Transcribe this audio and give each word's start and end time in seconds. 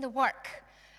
the 0.00 0.08
work. 0.08 0.48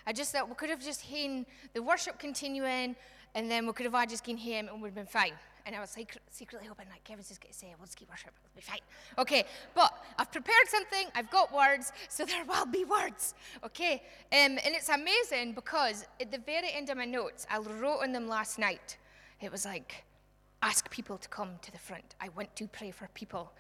I 0.05 0.13
just 0.13 0.31
thought 0.31 0.49
we 0.49 0.55
could 0.55 0.69
have 0.69 0.83
just 0.83 1.01
had 1.01 1.45
the 1.73 1.81
worship 1.81 2.17
continuing, 2.19 2.95
and 3.35 3.49
then 3.49 3.65
we 3.65 3.73
could 3.73 3.85
have 3.85 3.95
all 3.95 4.05
just 4.05 4.25
gone 4.25 4.37
home 4.37 4.67
and 4.67 4.81
we'd 4.81 4.89
have 4.89 4.95
been 4.95 5.05
fine. 5.05 5.33
And 5.65 5.75
I 5.75 5.79
was 5.79 5.95
like, 5.95 6.17
secretly 6.31 6.67
hoping 6.67 6.87
like 6.89 7.03
Kevin's 7.03 7.27
just 7.27 7.39
going 7.39 7.53
to 7.53 7.57
say, 7.57 7.73
we'll 7.77 7.85
just 7.85 7.97
keep 7.97 8.09
worship, 8.09 8.31
it'll 8.43 8.55
be 8.55 8.61
fine. 8.61 8.79
Okay, 9.19 9.45
but 9.75 9.93
I've 10.17 10.31
prepared 10.31 10.67
something, 10.67 11.07
I've 11.13 11.29
got 11.29 11.53
words, 11.53 11.91
so 12.09 12.25
there 12.31 12.43
will 12.45 12.65
be 12.65 12.83
words. 12.83 13.35
Okay, 13.63 14.03
um, 14.31 14.57
and 14.63 14.75
it's 14.75 14.89
amazing 14.89 15.53
because 15.53 16.05
at 16.19 16.31
the 16.31 16.39
very 16.39 16.71
end 16.73 16.89
of 16.89 16.97
my 16.97 17.05
notes, 17.05 17.45
I 17.49 17.59
wrote 17.59 17.99
on 18.01 18.11
them 18.11 18.27
last 18.27 18.57
night. 18.57 18.97
It 19.39 19.51
was 19.51 19.65
like, 19.65 20.03
ask 20.63 20.89
people 20.89 21.17
to 21.17 21.29
come 21.29 21.51
to 21.61 21.71
the 21.71 21.79
front. 21.79 22.15
I 22.19 22.29
want 22.29 22.55
to 22.55 22.67
pray 22.67 22.91
for 22.91 23.07
people. 23.13 23.51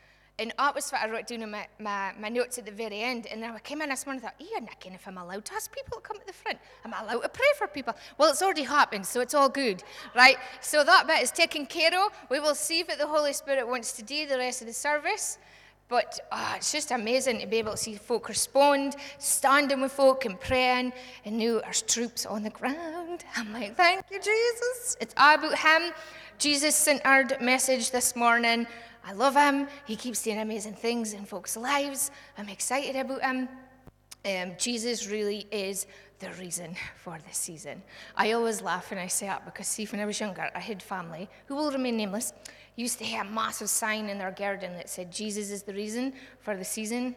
And 0.41 0.51
that 0.57 0.73
was 0.73 0.89
what 0.89 1.01
I 1.03 1.09
wrote 1.09 1.27
down 1.27 1.43
in 1.43 1.51
my, 1.51 1.67
my, 1.79 2.13
my 2.19 2.29
notes 2.29 2.57
at 2.57 2.65
the 2.65 2.71
very 2.71 3.01
end. 3.01 3.27
And 3.27 3.43
then 3.43 3.51
I 3.51 3.59
came 3.59 3.79
in 3.83 3.89
this 3.89 4.07
morning 4.07 4.23
and 4.23 4.31
thought, 4.31 4.49
yeah, 4.51 4.59
Nick, 4.59 4.87
if 4.91 5.07
I'm 5.07 5.19
allowed 5.19 5.45
to 5.45 5.53
ask 5.53 5.71
people 5.71 5.97
to 5.97 6.01
come 6.01 6.17
to 6.17 6.25
the 6.25 6.33
front, 6.33 6.57
am 6.83 6.95
I 6.95 7.01
allowed 7.03 7.21
to 7.21 7.29
pray 7.29 7.45
for 7.59 7.67
people? 7.67 7.93
Well, 8.17 8.31
it's 8.31 8.41
already 8.41 8.63
happened, 8.63 9.05
so 9.05 9.21
it's 9.21 9.35
all 9.35 9.49
good, 9.49 9.83
right? 10.15 10.37
So 10.59 10.83
that 10.83 11.05
bit 11.05 11.21
is 11.21 11.29
taken 11.29 11.67
care 11.67 11.91
of. 12.03 12.11
We 12.31 12.39
will 12.39 12.55
see 12.55 12.81
what 12.81 12.97
the 12.97 13.05
Holy 13.05 13.33
Spirit 13.33 13.67
wants 13.67 13.91
to 13.93 14.01
do 14.01 14.25
the 14.25 14.39
rest 14.39 14.61
of 14.61 14.67
the 14.67 14.73
service. 14.73 15.37
But 15.89 16.19
oh, 16.31 16.53
it's 16.55 16.71
just 16.71 16.89
amazing 16.89 17.39
to 17.41 17.45
be 17.45 17.57
able 17.57 17.73
to 17.73 17.77
see 17.77 17.93
folk 17.93 18.27
respond, 18.27 18.95
standing 19.19 19.79
with 19.79 19.91
folk 19.91 20.25
and 20.25 20.39
praying, 20.39 20.93
and 21.23 21.37
now 21.37 21.59
there's 21.59 21.83
troops 21.83 22.25
on 22.25 22.41
the 22.41 22.49
ground. 22.49 23.25
I'm 23.35 23.53
like, 23.53 23.75
thank 23.75 24.05
you, 24.09 24.17
Jesus. 24.17 24.97
It's 25.01 25.13
all 25.17 25.35
about 25.35 25.59
Him. 25.59 25.91
Jesus 26.39 26.75
centered 26.75 27.39
message 27.41 27.91
this 27.91 28.15
morning. 28.15 28.65
I 29.03 29.13
love 29.13 29.35
him. 29.35 29.67
He 29.85 29.95
keeps 29.95 30.21
doing 30.21 30.39
amazing 30.39 30.73
things 30.73 31.13
in 31.13 31.25
folks' 31.25 31.57
lives. 31.57 32.11
I'm 32.37 32.49
excited 32.49 32.95
about 32.95 33.21
him. 33.21 33.49
Um, 34.23 34.53
Jesus 34.57 35.07
really 35.07 35.47
is 35.51 35.87
the 36.19 36.31
reason 36.33 36.75
for 36.95 37.17
this 37.27 37.37
season. 37.37 37.81
I 38.15 38.33
always 38.33 38.61
laugh 38.61 38.91
when 38.91 38.99
I 38.99 39.07
say 39.07 39.25
that 39.25 39.43
because, 39.45 39.67
see, 39.67 39.85
when 39.85 39.99
I 39.99 40.05
was 40.05 40.19
younger, 40.19 40.49
I 40.53 40.59
had 40.59 40.81
family 40.81 41.27
who 41.47 41.55
will 41.55 41.71
remain 41.71 41.97
nameless 41.97 42.33
used 42.75 42.99
to 42.99 43.05
have 43.05 43.27
a 43.27 43.29
massive 43.29 43.69
sign 43.69 44.09
in 44.09 44.19
their 44.19 44.31
garden 44.31 44.73
that 44.73 44.89
said, 44.89 45.11
Jesus 45.11 45.49
is 45.49 45.63
the 45.63 45.73
reason 45.73 46.13
for 46.39 46.55
the 46.55 46.63
season. 46.63 47.15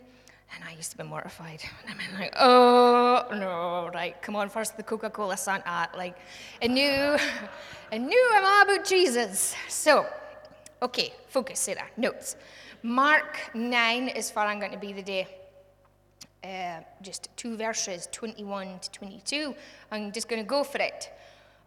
And 0.55 0.65
I 0.67 0.73
used 0.75 0.91
to 0.93 0.97
be 0.97 1.05
mortified. 1.05 1.63
And 1.89 1.99
I'm 2.01 2.21
like, 2.21 2.35
oh, 2.39 3.27
no, 3.33 3.91
right, 3.95 4.21
come 4.23 4.37
on, 4.37 4.49
first 4.49 4.77
the 4.77 4.83
Coca 4.83 5.11
Cola 5.11 5.37
Santa. 5.37 5.89
Like, 5.97 6.17
I 6.63 6.67
knew, 6.67 7.17
I 7.93 7.99
knew 7.99 8.31
I'm 8.35 8.45
all 8.45 8.75
about 8.75 8.87
Jesus. 8.87 9.55
So, 9.69 10.07
Okay, 10.85 11.15
focus, 11.29 11.61
Sarah. 11.61 11.87
Notes. 11.97 12.37
Mark 12.83 13.39
9 13.55 14.09
is 14.09 14.31
where 14.33 14.45
I'm 14.45 14.61
going 14.61 14.73
to 14.73 14.79
be 14.79 14.93
today. 14.93 15.27
Uh, 16.45 16.81
just 17.01 17.31
two 17.39 17.57
verses, 17.57 18.07
21 18.13 18.81
to 18.81 18.91
22. 18.91 19.55
I'm 19.91 20.13
just 20.13 20.29
going 20.29 20.43
to 20.43 20.47
go 20.47 20.63
for 20.63 20.83
it. 20.83 21.11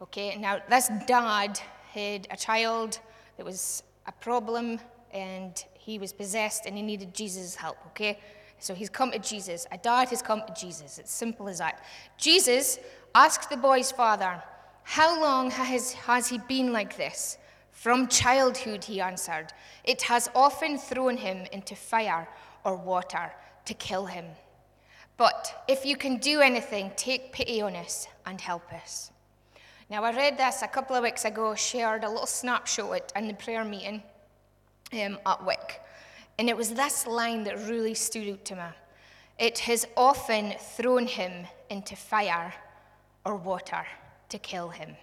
Okay, 0.03 0.35
now 0.35 0.59
this 0.69 0.91
dad 1.07 1.59
had 1.93 2.27
a 2.29 2.37
child 2.37 2.99
that 3.37 3.43
was 3.43 3.81
a 4.05 4.11
problem 4.11 4.79
and 5.11 5.65
he 5.79 5.97
was 5.97 6.13
possessed 6.13 6.67
and 6.67 6.77
he 6.77 6.83
needed 6.83 7.11
Jesus' 7.15 7.55
help, 7.55 7.77
okay? 7.87 8.19
So 8.59 8.75
he's 8.75 8.89
come 8.89 9.09
to 9.09 9.17
Jesus. 9.17 9.65
A 9.71 9.79
dad 9.79 10.09
has 10.09 10.21
come 10.21 10.43
to 10.45 10.53
Jesus. 10.53 10.99
It's 10.99 11.11
simple 11.11 11.49
as 11.49 11.57
that. 11.57 11.83
Jesus 12.17 12.77
asked 13.15 13.49
the 13.49 13.57
boy's 13.57 13.91
father, 13.91 14.43
How 14.83 15.19
long 15.19 15.49
has, 15.49 15.93
has 15.93 16.27
he 16.27 16.37
been 16.37 16.71
like 16.71 16.97
this? 16.97 17.39
From 17.77 18.07
childhood, 18.07 18.85
he 18.85 18.99
answered, 18.99 19.53
it 19.83 20.01
has 20.01 20.31
often 20.33 20.79
thrown 20.79 21.15
him 21.15 21.45
into 21.51 21.75
fire 21.75 22.27
or 22.63 22.75
water 22.75 23.31
to 23.65 23.73
kill 23.75 24.07
him. 24.07 24.25
But 25.15 25.63
if 25.67 25.85
you 25.85 25.95
can 25.95 26.17
do 26.17 26.41
anything, 26.41 26.91
take 26.95 27.31
pity 27.31 27.61
on 27.61 27.75
us 27.75 28.07
and 28.25 28.41
help 28.41 28.73
us. 28.73 29.11
Now, 29.91 30.03
I 30.03 30.11
read 30.11 30.39
this 30.39 30.63
a 30.63 30.67
couple 30.67 30.95
of 30.95 31.03
weeks 31.03 31.23
ago, 31.23 31.53
shared 31.53 32.03
a 32.03 32.09
little 32.09 32.25
snapshot 32.25 33.13
in 33.15 33.27
the 33.27 33.35
prayer 33.35 33.63
meeting 33.63 34.01
um, 34.93 35.19
at 35.27 35.45
Wick. 35.45 35.79
And 36.39 36.49
it 36.49 36.57
was 36.57 36.73
this 36.73 37.05
line 37.05 37.43
that 37.43 37.59
really 37.69 37.93
stood 37.93 38.27
out 38.27 38.43
to 38.45 38.55
me. 38.55 38.61
It 39.37 39.59
has 39.59 39.85
often 39.95 40.55
thrown 40.75 41.05
him 41.05 41.45
into 41.69 41.95
fire 41.95 42.55
or 43.23 43.35
water 43.35 43.85
to 44.29 44.39
kill 44.39 44.69
him. 44.69 44.97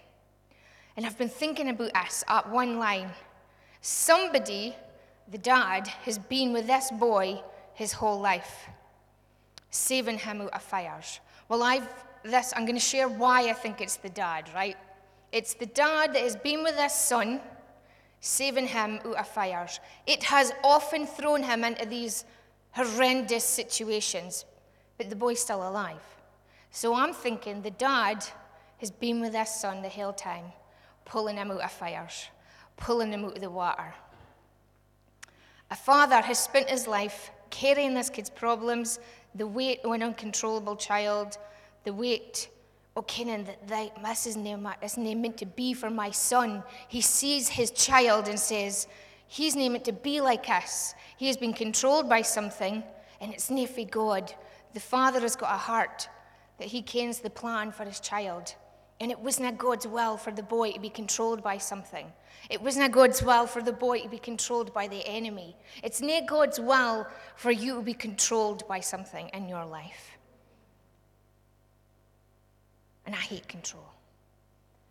And 0.96 1.04
I've 1.04 1.18
been 1.18 1.28
thinking 1.28 1.68
about 1.68 1.94
us 1.96 2.24
at 2.28 2.48
one 2.50 2.78
line. 2.78 3.10
Somebody, 3.80 4.74
the 5.30 5.38
dad, 5.38 5.88
has 6.04 6.18
been 6.18 6.52
with 6.52 6.66
this 6.66 6.90
boy 6.92 7.42
his 7.74 7.92
whole 7.92 8.20
life, 8.20 8.68
saving 9.70 10.18
him 10.18 10.42
out 10.42 10.52
of 10.54 10.62
fires. 10.62 11.20
Well, 11.48 11.62
I've 11.62 11.88
this, 12.24 12.54
I'm 12.56 12.64
going 12.64 12.76
to 12.76 12.80
share 12.80 13.08
why 13.08 13.50
I 13.50 13.52
think 13.52 13.80
it's 13.80 13.96
the 13.96 14.08
dad, 14.08 14.48
right? 14.54 14.76
It's 15.30 15.54
the 15.54 15.66
dad 15.66 16.14
that 16.14 16.22
has 16.22 16.36
been 16.36 16.62
with 16.62 16.76
this 16.76 16.94
son, 16.94 17.40
saving 18.20 18.68
him 18.68 19.00
out 19.04 19.16
of 19.16 19.28
fires. 19.28 19.78
It 20.06 20.22
has 20.24 20.52
often 20.62 21.06
thrown 21.06 21.42
him 21.42 21.64
into 21.64 21.84
these 21.84 22.24
horrendous 22.70 23.44
situations, 23.44 24.46
but 24.96 25.10
the 25.10 25.16
boy's 25.16 25.40
still 25.40 25.68
alive. 25.68 26.02
So 26.70 26.94
I'm 26.94 27.12
thinking 27.12 27.60
the 27.60 27.70
dad 27.70 28.24
has 28.78 28.90
been 28.90 29.20
with 29.20 29.32
this 29.32 29.60
son 29.60 29.82
the 29.82 29.88
whole 29.90 30.12
time 30.12 30.46
pulling 31.04 31.36
him 31.36 31.50
out 31.50 31.60
of 31.60 31.72
fires, 31.72 32.28
pulling 32.76 33.12
him 33.12 33.24
out 33.24 33.36
of 33.36 33.40
the 33.40 33.50
water. 33.50 33.94
A 35.70 35.76
father 35.76 36.20
has 36.20 36.38
spent 36.38 36.70
his 36.70 36.86
life 36.86 37.30
carrying 37.50 37.94
this 37.94 38.10
kid's 38.10 38.30
problems, 38.30 38.98
the 39.34 39.46
weight 39.46 39.80
of 39.84 39.92
an 39.92 40.02
uncontrollable 40.02 40.76
child, 40.76 41.38
the 41.84 41.92
weight 41.92 42.48
of 42.96 43.06
Kenan 43.06 43.44
that, 43.44 43.66
that 43.68 44.02
this 44.02 44.26
isn't, 44.26 44.66
isn't 44.82 45.20
meant 45.20 45.36
to 45.38 45.46
be 45.46 45.74
for 45.74 45.90
my 45.90 46.10
son. 46.10 46.62
He 46.88 47.00
sees 47.00 47.48
his 47.48 47.70
child 47.70 48.28
and 48.28 48.38
says, 48.38 48.86
He's 49.26 49.56
not 49.56 49.72
meant 49.72 49.84
to 49.86 49.92
be 49.92 50.20
like 50.20 50.48
us. 50.48 50.94
He 51.16 51.26
has 51.26 51.36
been 51.36 51.54
controlled 51.54 52.08
by 52.08 52.22
something, 52.22 52.84
and 53.20 53.32
it's 53.32 53.50
not 53.50 53.68
for 53.70 53.84
God. 53.84 54.32
The 54.74 54.80
father 54.80 55.20
has 55.20 55.34
got 55.34 55.54
a 55.54 55.58
heart 55.58 56.08
that 56.58 56.68
he 56.68 56.82
kens 56.82 57.20
the 57.20 57.30
plan 57.30 57.72
for 57.72 57.84
his 57.84 58.00
child. 58.00 58.54
And 59.00 59.10
it 59.10 59.18
wasn't 59.18 59.58
God's 59.58 59.86
will 59.86 60.16
for 60.16 60.30
the 60.30 60.42
boy 60.42 60.72
to 60.72 60.80
be 60.80 60.88
controlled 60.88 61.42
by 61.42 61.58
something. 61.58 62.06
It 62.48 62.60
wasn't 62.60 62.92
God's 62.92 63.22
will 63.22 63.46
for 63.46 63.62
the 63.62 63.72
boy 63.72 64.00
to 64.00 64.08
be 64.08 64.18
controlled 64.18 64.72
by 64.72 64.86
the 64.86 65.06
enemy. 65.06 65.56
It's 65.82 66.00
not 66.00 66.26
God's 66.26 66.60
will 66.60 67.06
for 67.36 67.50
you 67.50 67.76
to 67.76 67.82
be 67.82 67.94
controlled 67.94 68.66
by 68.68 68.80
something 68.80 69.30
in 69.32 69.48
your 69.48 69.64
life. 69.64 70.18
And 73.06 73.14
I 73.14 73.18
hate 73.18 73.48
control. 73.48 73.88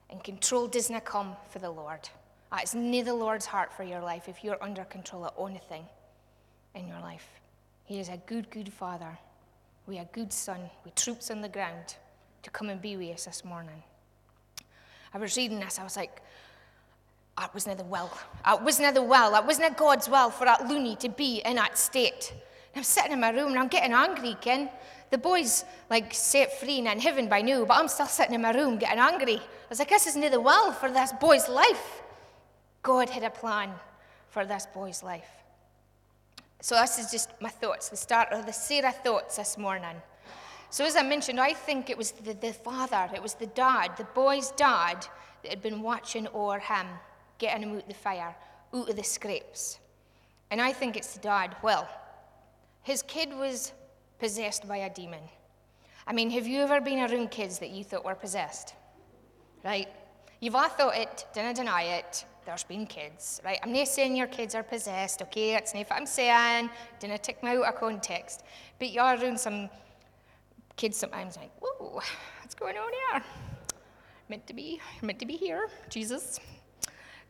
And 0.09 0.23
control 0.23 0.67
doesn't 0.67 1.05
come 1.05 1.35
for 1.49 1.59
the 1.59 1.71
Lord. 1.71 2.09
Ah, 2.51 2.59
it's 2.61 2.75
near 2.75 3.03
the 3.03 3.13
Lord's 3.13 3.45
heart 3.45 3.73
for 3.73 3.83
your 3.83 4.01
life 4.01 4.27
if 4.27 4.43
you're 4.43 4.61
under 4.61 4.83
control 4.83 5.25
of 5.25 5.49
anything 5.49 5.85
in 6.75 6.87
your 6.87 6.99
life. 6.99 7.27
He 7.85 7.99
is 7.99 8.09
a 8.09 8.17
good, 8.25 8.49
good 8.51 8.71
father. 8.71 9.17
We 9.87 9.97
are 9.97 10.07
good 10.11 10.31
son. 10.31 10.69
We 10.85 10.91
troops 10.91 11.31
on 11.31 11.41
the 11.41 11.49
ground 11.49 11.95
to 12.43 12.49
come 12.51 12.69
and 12.69 12.81
be 12.81 12.95
with 12.95 13.15
us 13.15 13.25
this 13.25 13.43
morning. 13.43 13.81
I 15.13 15.17
was 15.17 15.37
reading 15.37 15.59
this, 15.59 15.79
I 15.79 15.83
was 15.83 15.95
like, 15.95 16.21
that 17.37 17.53
wasn't 17.53 17.77
the 17.77 17.83
will. 17.83 18.11
That 18.45 18.63
wasn't 18.63 18.93
the 18.93 19.01
will. 19.01 19.31
That 19.31 19.45
wasn't 19.45 19.75
God's 19.75 20.07
will 20.07 20.29
for 20.29 20.45
that 20.45 20.67
loony 20.67 20.95
to 20.97 21.09
be 21.09 21.41
in 21.45 21.55
that 21.55 21.77
state. 21.77 22.31
And 22.31 22.77
I'm 22.79 22.83
sitting 22.83 23.11
in 23.11 23.19
my 23.19 23.29
room 23.29 23.49
and 23.49 23.59
I'm 23.59 23.67
getting 23.67 23.93
angry 23.93 24.31
again. 24.31 24.69
The 25.09 25.17
boy's 25.17 25.65
like 25.89 26.13
set 26.13 26.59
free 26.59 26.79
and 26.79 26.87
in 26.87 26.99
heaven 26.99 27.27
by 27.27 27.41
now, 27.41 27.65
but 27.65 27.77
I'm 27.77 27.87
still 27.87 28.07
sitting 28.07 28.33
in 28.33 28.41
my 28.41 28.51
room 28.51 28.77
getting 28.77 28.99
angry. 28.99 29.37
I 29.37 29.69
was 29.69 29.79
like, 29.79 29.89
this 29.89 30.07
isn't 30.07 30.31
the 30.31 30.39
will 30.39 30.71
for 30.71 30.91
this 30.91 31.11
boy's 31.13 31.47
life. 31.49 32.01
God 32.81 33.09
had 33.09 33.23
a 33.23 33.29
plan 33.29 33.71
for 34.29 34.45
this 34.45 34.67
boy's 34.73 35.03
life. 35.03 35.29
So 36.61 36.75
this 36.79 36.97
is 36.97 37.11
just 37.11 37.29
my 37.41 37.49
thoughts, 37.49 37.89
the 37.89 37.97
start 37.97 38.29
of 38.31 38.45
the 38.45 38.53
Sarah 38.53 38.91
thoughts 38.91 39.37
this 39.37 39.57
morning. 39.57 40.01
So, 40.73 40.83
as 40.83 40.95
I 40.95 41.03
mentioned, 41.03 41.39
I 41.39 41.53
think 41.53 41.91
it 41.91 41.97
was 41.99 42.09
the, 42.09 42.33
the 42.33 42.51
father, 42.51 43.07
it 43.13 43.21
was 43.21 43.35
the 43.35 43.45
dad, 43.45 43.95
the 43.95 44.05
boy's 44.15 44.49
dad, 44.49 45.05
that 45.43 45.49
had 45.49 45.61
been 45.61 45.83
watching 45.83 46.27
over 46.33 46.57
him, 46.57 46.87
getting 47.37 47.61
him 47.61 47.75
out 47.75 47.83
of 47.83 47.87
the 47.87 47.93
fire, 47.93 48.35
out 48.73 48.89
of 48.89 48.95
the 48.95 49.03
scrapes. 49.03 49.77
And 50.49 50.59
I 50.59 50.73
think 50.73 50.97
it's 50.97 51.13
the 51.13 51.19
dad. 51.19 51.55
Well, 51.61 51.87
his 52.81 53.03
kid 53.03 53.35
was 53.35 53.71
possessed 54.17 54.67
by 54.67 54.77
a 54.77 54.89
demon. 54.89 55.19
I 56.07 56.13
mean, 56.13 56.31
have 56.31 56.47
you 56.47 56.61
ever 56.61 56.81
been 56.81 56.97
around 56.97 57.29
kids 57.29 57.59
that 57.59 57.69
you 57.69 57.83
thought 57.83 58.03
were 58.03 58.15
possessed? 58.15 58.73
Right? 59.63 59.87
You've 60.39 60.55
all 60.55 60.69
thought 60.69 60.97
it, 60.97 61.27
didn't 61.35 61.57
deny 61.57 61.83
it. 61.83 62.25
There's 62.47 62.63
been 62.63 62.87
kids, 62.87 63.39
right? 63.45 63.59
I'm 63.61 63.73
not 63.73 63.87
saying 63.87 64.15
your 64.15 64.25
kids 64.25 64.55
are 64.55 64.63
possessed, 64.63 65.21
okay? 65.21 65.51
That's 65.51 65.75
not 65.75 65.87
what 65.87 65.99
I'm 65.99 66.07
saying. 66.07 66.71
Didn't 66.99 67.21
take 67.21 67.43
me 67.43 67.51
out 67.51 67.63
of 67.63 67.75
context. 67.75 68.43
But 68.79 68.89
you're 68.89 69.03
around 69.03 69.39
some 69.39 69.69
kids 70.75 70.97
sometimes 70.97 71.37
like, 71.37 71.51
whoa, 71.59 72.01
what's 72.41 72.55
going 72.55 72.77
on 72.77 72.91
here? 72.91 73.23
Meant 74.29 74.47
to 74.47 74.53
be, 74.53 74.79
meant 75.01 75.19
to 75.19 75.25
be 75.25 75.37
here, 75.37 75.69
Jesus. 75.89 76.39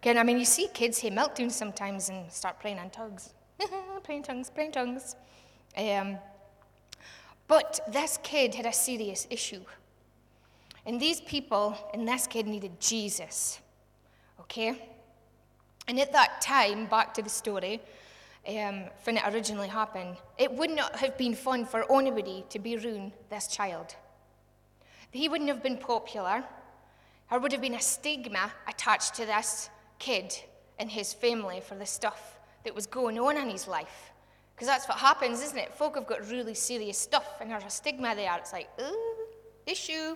Again, 0.01 0.18
I 0.18 0.24
mean, 0.24 0.38
you 0.38 0.45
see 0.45 0.68
kids 0.74 1.00
have 1.00 1.13
meltdowns 1.13 1.51
sometimes 1.51 2.10
and 2.10 2.31
start 2.31 2.60
playing 2.60 2.80
on 2.80 2.90
tongues. 2.90 3.34
playing 4.04 4.24
tongues, 4.24 4.50
playing 4.50 4.72
tongues. 4.72 5.16
Um, 5.78 6.18
But 7.48 7.80
this 7.88 8.19
kid 8.24 8.56
had 8.56 8.66
a 8.66 8.74
serious 8.74 9.28
issue. 9.30 9.62
And 10.86 11.00
these 11.00 11.22
people 11.22 11.78
and 11.94 12.07
this 12.07 12.28
kid 12.28 12.48
needed 12.48 12.80
Jesus. 12.80 13.60
Okay? 14.42 14.89
And 15.88 16.00
at 16.00 16.12
that 16.13 16.42
time, 16.42 16.86
back 16.86 17.13
to 17.16 17.22
the 17.22 17.30
story, 17.30 17.81
um, 18.48 18.84
when 19.04 19.18
it 19.18 19.24
originally 19.34 19.69
happened, 19.69 20.18
it 20.38 20.51
would 20.51 20.69
not 20.69 20.95
have 20.98 21.18
been 21.18 21.34
fun 21.34 21.66
for 21.66 21.90
anybody 21.92 22.44
to 22.50 22.60
be 22.60 22.78
ruin 22.78 23.13
this 23.30 23.48
child. 23.48 23.95
He 25.12 25.30
wouldn't 25.30 25.50
have 25.50 25.63
been 25.63 25.78
popular. 25.78 26.44
There 27.30 27.40
would 27.40 27.51
have 27.51 27.62
been 27.62 27.75
a 27.75 27.81
stigma 27.81 28.51
attached 28.68 29.16
to 29.16 29.25
this 29.25 29.69
kid 30.00 30.36
and 30.80 30.90
his 30.90 31.13
family 31.13 31.62
for 31.62 31.75
the 31.75 31.86
stuff 31.86 32.40
that 32.63 32.75
was 32.75 32.88
going 32.88 33.19
on 33.19 33.38
in 33.38 33.50
his 33.50 33.68
life. 33.68 34.12
Because 34.56 34.68
that's 34.68 34.88
what 34.88 34.98
happens, 34.98 35.42
isn't 35.42 35.57
it? 35.57 35.74
Folk 35.74 35.96
have 35.96 36.07
got 36.07 36.30
really 36.30 36.54
serious 36.54 36.98
stuff, 36.98 37.39
and 37.42 37.50
there's 37.50 37.63
a 37.63 37.69
stigma 37.69 38.16
there. 38.16 38.36
It's 38.38 38.54
like, 38.54 38.69
ooh, 38.81 39.28
issue. 39.66 40.16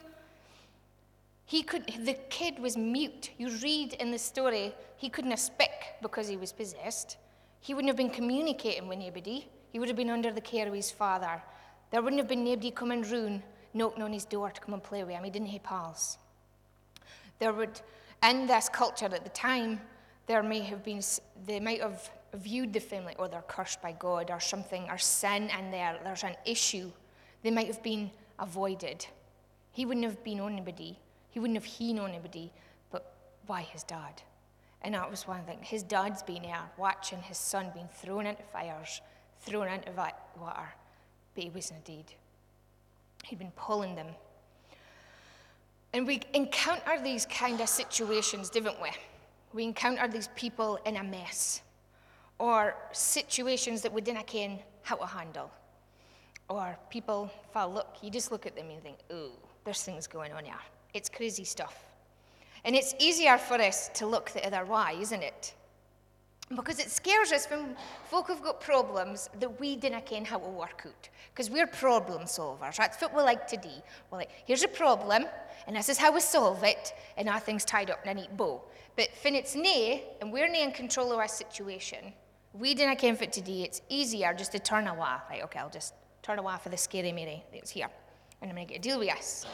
He 1.46 1.64
could, 1.64 1.86
the 2.04 2.14
kid 2.30 2.60
was 2.60 2.76
mute. 2.76 3.32
You 3.38 3.50
read 3.64 3.94
in 3.94 4.12
the 4.12 4.20
story, 4.20 4.76
he 4.98 5.10
couldn't 5.10 5.38
speak 5.38 5.70
because 6.02 6.28
he 6.28 6.38
was 6.38 6.52
possessed. 6.52 7.18
He 7.68 7.74
wouldn't 7.74 7.90
have 7.90 7.98
been 7.98 8.10
communicating 8.10 8.88
with 8.88 8.98
anybody. 8.98 9.46
He 9.74 9.78
would 9.78 9.90
have 9.90 9.98
been 9.98 10.10
under 10.10 10.32
the 10.32 10.40
care 10.40 10.70
of 10.70 10.74
his 10.74 10.90
father. 10.90 11.44
There 11.92 12.02
wouldn't 12.02 12.22
have 12.22 12.30
been 12.30 12.46
nobody 12.46 12.72
coming 12.72 13.02
round, 13.02 13.44
knocking 13.74 14.04
on 14.04 14.14
his 14.14 14.24
door 14.24 14.52
to 14.52 14.62
come 14.62 14.74
and 14.74 14.82
play 14.82 15.04
with 15.04 15.14
him. 15.14 15.26
He 15.26 15.30
didn't 15.30 15.50
have 15.50 15.64
pals. 15.64 16.18
There 17.40 17.52
would, 17.52 17.82
in 18.24 18.48
this 18.48 18.70
culture 18.70 19.08
at 19.14 19.22
the 19.22 19.30
time, 19.32 19.82
there 20.28 20.42
may 20.44 20.62
have 20.62 20.82
been, 20.82 21.02
they 21.46 21.60
might 21.60 21.82
have 21.82 22.10
viewed 22.36 22.72
the 22.72 22.80
family, 22.80 23.16
or 23.20 23.26
oh, 23.26 23.28
they're 23.28 23.44
cursed 23.50 23.82
by 23.82 23.92
God, 24.00 24.32
or 24.32 24.40
something, 24.40 24.90
or 24.90 24.98
sin 24.98 25.50
in 25.60 25.70
there, 25.70 26.00
there's 26.06 26.24
an 26.24 26.38
issue. 26.46 26.90
They 27.44 27.52
might 27.52 27.68
have 27.68 27.84
been 27.84 28.12
avoided. 28.40 29.06
He 29.74 29.86
wouldn't 29.86 30.06
have 30.06 30.24
been 30.24 30.40
on 30.40 30.54
anybody. 30.54 30.98
He 31.32 31.42
wouldn't 31.42 31.58
have 31.58 31.66
hewn 31.66 32.00
on 32.00 32.12
anybody, 32.12 32.50
but 32.92 33.14
why 33.46 33.64
his 33.64 33.84
dad? 33.84 34.22
And 34.82 34.94
that 34.94 35.10
was 35.10 35.28
one 35.28 35.44
thing. 35.44 35.60
His 35.62 35.84
dad's 35.84 36.24
been 36.24 36.44
there 36.44 36.62
watching 36.78 37.20
his 37.22 37.38
son 37.38 37.72
being 37.74 37.90
thrown 38.02 38.26
into 38.28 38.44
fires, 38.44 39.02
thrown 39.42 39.68
into 39.68 39.92
water, 40.40 40.70
but 41.34 41.44
he 41.44 41.50
wasn't 41.50 41.84
dead. 41.84 42.06
He'd 43.24 43.40
been 43.40 43.52
pulling 43.56 43.96
them. 43.96 44.08
And 45.94 46.06
we 46.06 46.22
encounter 46.34 47.02
these 47.04 47.26
kind 47.26 47.60
of 47.60 47.70
situations, 47.70 48.50
didn't 48.50 48.82
we? 48.82 48.90
We 49.54 49.64
encounter 49.64 50.08
these 50.08 50.30
people 50.36 50.78
in 50.86 50.98
a 50.98 51.04
mess, 51.04 51.62
or 52.38 52.76
situations 52.92 53.82
that 53.82 53.92
we 53.92 54.02
didn't 54.02 54.28
ken 54.28 54.60
how 54.84 54.98
to 54.98 55.06
handle. 55.06 55.50
Or 56.50 56.78
people 56.90 57.32
fall, 57.52 57.74
look, 57.74 57.98
you 58.02 58.10
just 58.10 58.32
look 58.32 58.46
at 58.46 58.56
them 58.56 58.70
and 58.70 58.82
think, 58.84 58.98
ooh, 59.12 59.32
there's 59.66 59.82
things 59.82 60.06
going 60.08 60.32
on 60.34 60.46
here. 60.46 60.54
It's 60.94 61.10
crazy 61.10 61.44
stuff. 61.44 61.87
And 62.68 62.76
it's 62.76 62.94
easier 63.00 63.38
for 63.38 63.62
us 63.62 63.90
to 63.94 64.06
look 64.06 64.32
the 64.32 64.46
other 64.46 64.66
way, 64.66 64.98
isn't 65.00 65.24
it? 65.24 65.54
Because 66.54 66.80
it 66.80 66.92
scares 66.92 67.32
us 67.32 67.48
when 67.50 67.78
folk 68.10 68.28
have 68.28 68.44
got 68.44 68.60
problems 68.60 69.30
that 69.40 69.58
we 69.58 69.78
dinna 69.78 70.02
ken 70.02 70.26
how 70.26 70.38
to 70.38 70.50
work 70.50 70.84
out. 70.86 71.10
Because 71.34 71.50
we're 71.50 71.66
problem 71.66 72.24
solvers. 72.24 72.76
That's 72.76 73.02
what 73.02 73.16
we 73.16 73.22
like 73.22 73.48
to 73.48 73.56
do. 73.56 73.70
We're 74.12 74.18
like, 74.18 74.32
here's 74.46 74.64
a 74.64 74.68
problem, 74.68 75.28
and 75.66 75.78
this 75.78 75.88
is 75.88 75.98
how 75.98 76.12
we 76.12 76.20
solve 76.20 76.62
it, 76.66 76.94
and 77.16 77.30
our 77.30 77.40
thing's 77.40 77.64
tied 77.64 77.90
up 77.90 78.00
in 78.04 78.10
a 78.10 78.14
neat 78.14 78.36
bow. 78.36 78.62
But 78.98 79.12
when 79.24 79.36
it's 79.36 79.56
nae, 79.56 80.04
and 80.20 80.34
we're 80.34 80.50
nae 80.50 80.60
in 80.60 80.74
control 80.74 81.14
of 81.14 81.20
our 81.20 81.28
situation, 81.30 82.12
we 82.52 82.76
dinna 82.76 82.98
ken 82.98 83.16
what 83.16 83.32
to 83.32 83.40
do. 83.40 83.54
It's 83.54 83.82
easier 83.88 84.34
just 84.34 84.52
to 84.52 84.60
turn 84.60 84.88
away. 84.88 85.16
Right, 85.30 85.44
okay, 85.44 85.60
I'll 85.60 85.70
just 85.70 85.94
turn 86.22 86.38
away 86.38 86.56
for 86.62 86.68
the 86.68 86.78
scary 86.78 87.14
Mary 87.14 87.46
that's 87.54 87.72
here 87.72 87.88
and 88.42 88.50
I'm 88.52 88.56
going 88.56 88.68
to 88.68 88.74
get 88.74 88.80
a 88.80 88.82
deal 88.82 89.00
with 89.00 89.10
us. 89.10 89.46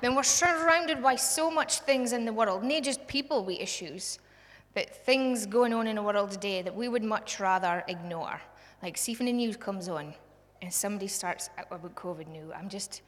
Then 0.00 0.14
we're 0.14 0.22
surrounded 0.22 1.02
by 1.02 1.16
so 1.16 1.50
much 1.50 1.80
things 1.80 2.12
in 2.12 2.24
the 2.24 2.32
world, 2.32 2.62
not 2.62 2.82
just 2.82 3.06
people 3.06 3.44
with 3.44 3.58
issues, 3.58 4.18
but 4.74 4.88
things 4.90 5.46
going 5.46 5.72
on 5.72 5.86
in 5.86 5.96
the 5.96 6.02
world 6.02 6.30
today 6.30 6.62
that 6.62 6.74
we 6.74 6.88
would 6.88 7.02
much 7.02 7.40
rather 7.40 7.84
ignore. 7.88 8.40
Like, 8.82 8.96
see 8.96 9.14
when 9.16 9.26
the 9.26 9.32
news 9.32 9.56
comes 9.56 9.88
on 9.88 10.14
and 10.62 10.72
somebody 10.72 11.08
starts 11.08 11.50
about 11.58 11.94
COVID 11.94 12.28
new, 12.28 12.52
I'm 12.52 12.68
just, 12.68 13.02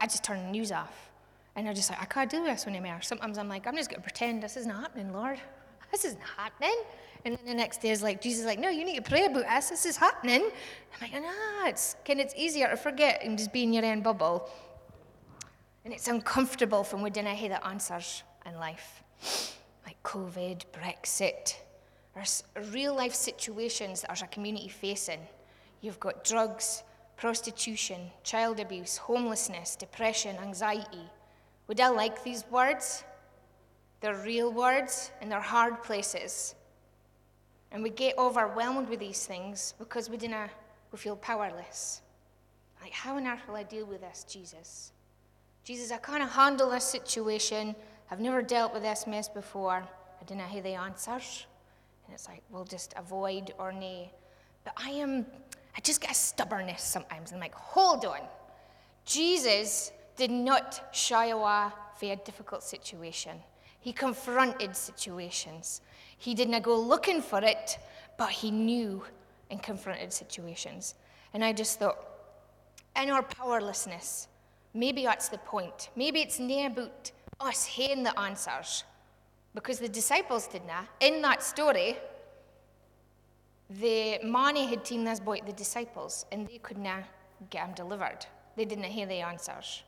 I 0.00 0.06
just 0.06 0.22
turn 0.22 0.44
the 0.44 0.50
news 0.50 0.70
off. 0.70 1.10
And 1.56 1.68
I'm 1.68 1.74
just 1.74 1.90
like, 1.90 2.00
I 2.00 2.06
can't 2.06 2.30
do 2.30 2.44
this 2.44 2.66
anymore. 2.66 3.00
Sometimes 3.02 3.36
I'm 3.36 3.48
like, 3.48 3.66
I'm 3.66 3.76
just 3.76 3.90
going 3.90 4.00
to 4.00 4.02
pretend 4.02 4.42
this 4.42 4.56
isn't 4.56 4.70
happening, 4.70 5.12
Lord. 5.12 5.38
This 5.90 6.06
isn't 6.06 6.22
happening. 6.36 6.76
And 7.24 7.36
then 7.36 7.46
the 7.46 7.54
next 7.54 7.80
day 7.80 7.90
is 7.90 8.02
like, 8.02 8.20
Jesus 8.20 8.40
is 8.40 8.46
like, 8.46 8.58
no, 8.58 8.68
you 8.68 8.84
need 8.84 8.96
to 8.96 9.08
pray 9.08 9.26
about 9.26 9.44
this. 9.44 9.70
This 9.70 9.86
is 9.86 9.96
happening. 9.96 10.42
I'm 10.42 11.00
like, 11.00 11.12
no, 11.22 11.68
it's, 11.68 11.96
can 12.04 12.18
it's 12.18 12.34
easier 12.36 12.68
to 12.68 12.76
forget 12.76 13.22
and 13.22 13.38
just 13.38 13.52
be 13.52 13.62
in 13.62 13.72
your 13.72 13.84
own 13.84 14.00
bubble. 14.00 14.50
And 15.84 15.94
it's 15.94 16.08
uncomfortable 16.08 16.84
from 16.84 17.02
we 17.02 17.10
didn't 17.10 17.34
hear 17.36 17.48
the 17.48 17.64
answers 17.66 18.22
in 18.46 18.56
life, 18.56 19.02
like 19.84 20.02
COVID, 20.02 20.64
Brexit. 20.72 21.56
There's 22.14 22.44
real 22.72 22.94
life 22.94 23.14
situations 23.14 24.02
that 24.02 24.20
our 24.20 24.28
community 24.28 24.68
facing. 24.68 25.20
You've 25.80 26.00
got 26.00 26.24
drugs, 26.24 26.82
prostitution, 27.16 28.10
child 28.22 28.60
abuse, 28.60 28.96
homelessness, 28.96 29.76
depression, 29.76 30.36
anxiety. 30.42 31.08
Would 31.68 31.80
I 31.80 31.88
like 31.88 32.22
these 32.22 32.44
words? 32.50 33.04
They're 34.00 34.22
real 34.24 34.52
words 34.52 35.12
and 35.20 35.30
they're 35.30 35.40
hard 35.40 35.82
places. 35.82 36.54
And 37.72 37.82
we 37.82 37.90
get 37.90 38.16
overwhelmed 38.18 38.88
with 38.88 39.00
these 39.00 39.24
things 39.26 39.74
because 39.78 40.10
we, 40.10 40.18
didn't, 40.18 40.50
we 40.92 40.98
feel 40.98 41.16
powerless. 41.16 42.02
Like, 42.82 42.92
how 42.92 43.16
on 43.16 43.26
earth 43.26 43.40
will 43.48 43.56
I 43.56 43.62
deal 43.62 43.86
with 43.86 44.02
this, 44.02 44.24
Jesus? 44.28 44.92
Jesus, 45.64 45.90
I 45.90 45.96
can't 45.96 46.28
handle 46.28 46.70
this 46.70 46.84
situation. 46.84 47.74
I've 48.10 48.20
never 48.20 48.42
dealt 48.42 48.74
with 48.74 48.82
this 48.82 49.06
mess 49.06 49.28
before. 49.28 49.82
I 50.20 50.24
didn't 50.24 50.46
hear 50.48 50.62
the 50.62 50.74
answers. 50.74 51.46
And 52.04 52.14
it's 52.14 52.28
like, 52.28 52.42
we'll 52.50 52.64
just 52.64 52.92
avoid 52.96 53.54
or 53.58 53.72
nay. 53.72 54.12
But 54.64 54.74
I 54.76 54.90
am, 54.90 55.24
I 55.76 55.80
just 55.80 56.00
get 56.00 56.10
a 56.10 56.14
stubbornness 56.14 56.82
sometimes. 56.82 57.32
I'm 57.32 57.40
like, 57.40 57.54
hold 57.54 58.04
on. 58.04 58.20
Jesus 59.06 59.92
did 60.16 60.30
not 60.30 60.88
shy 60.92 61.28
away 61.28 61.68
from 61.96 62.10
a 62.10 62.16
difficult 62.16 62.62
situation. 62.62 63.38
He 63.82 63.92
confronted 63.92 64.74
situations. 64.74 65.82
He 66.16 66.34
didn't 66.34 66.62
go 66.62 66.74
looking 66.80 67.20
for 67.20 67.42
it, 67.42 67.78
but 68.16 68.30
he 68.30 68.50
knew 68.50 69.04
and 69.50 69.62
confronted 69.62 70.12
situations. 70.12 70.94
And 71.34 71.44
I 71.44 71.52
just 71.52 71.78
thought, 71.78 71.98
in 72.96 73.10
our 73.10 73.22
powerlessness, 73.22 74.28
Maybe 74.74 75.04
that's 75.04 75.28
the 75.28 75.38
point. 75.38 75.90
Maybe 75.96 76.20
it's 76.20 76.38
near 76.38 76.68
about 76.68 77.12
us 77.40 77.64
hearing 77.64 78.02
the 78.02 78.18
answers. 78.18 78.84
Because 79.54 79.78
the 79.78 79.88
disciples 79.88 80.46
did 80.46 80.66
not. 80.66 80.86
In 81.00 81.20
that 81.22 81.42
story, 81.42 81.96
the 83.68 84.18
money 84.24 84.66
had 84.66 84.86
seen 84.86 85.04
this 85.04 85.20
boy, 85.20 85.40
the 85.44 85.52
disciples, 85.52 86.24
and 86.32 86.48
they 86.48 86.58
could 86.58 86.78
not 86.78 87.04
get 87.50 87.66
him 87.66 87.74
delivered. 87.74 88.24
They 88.56 88.64
didn't 88.64 88.84
hear 88.84 89.06
the 89.06 89.20
answers. 89.20 89.82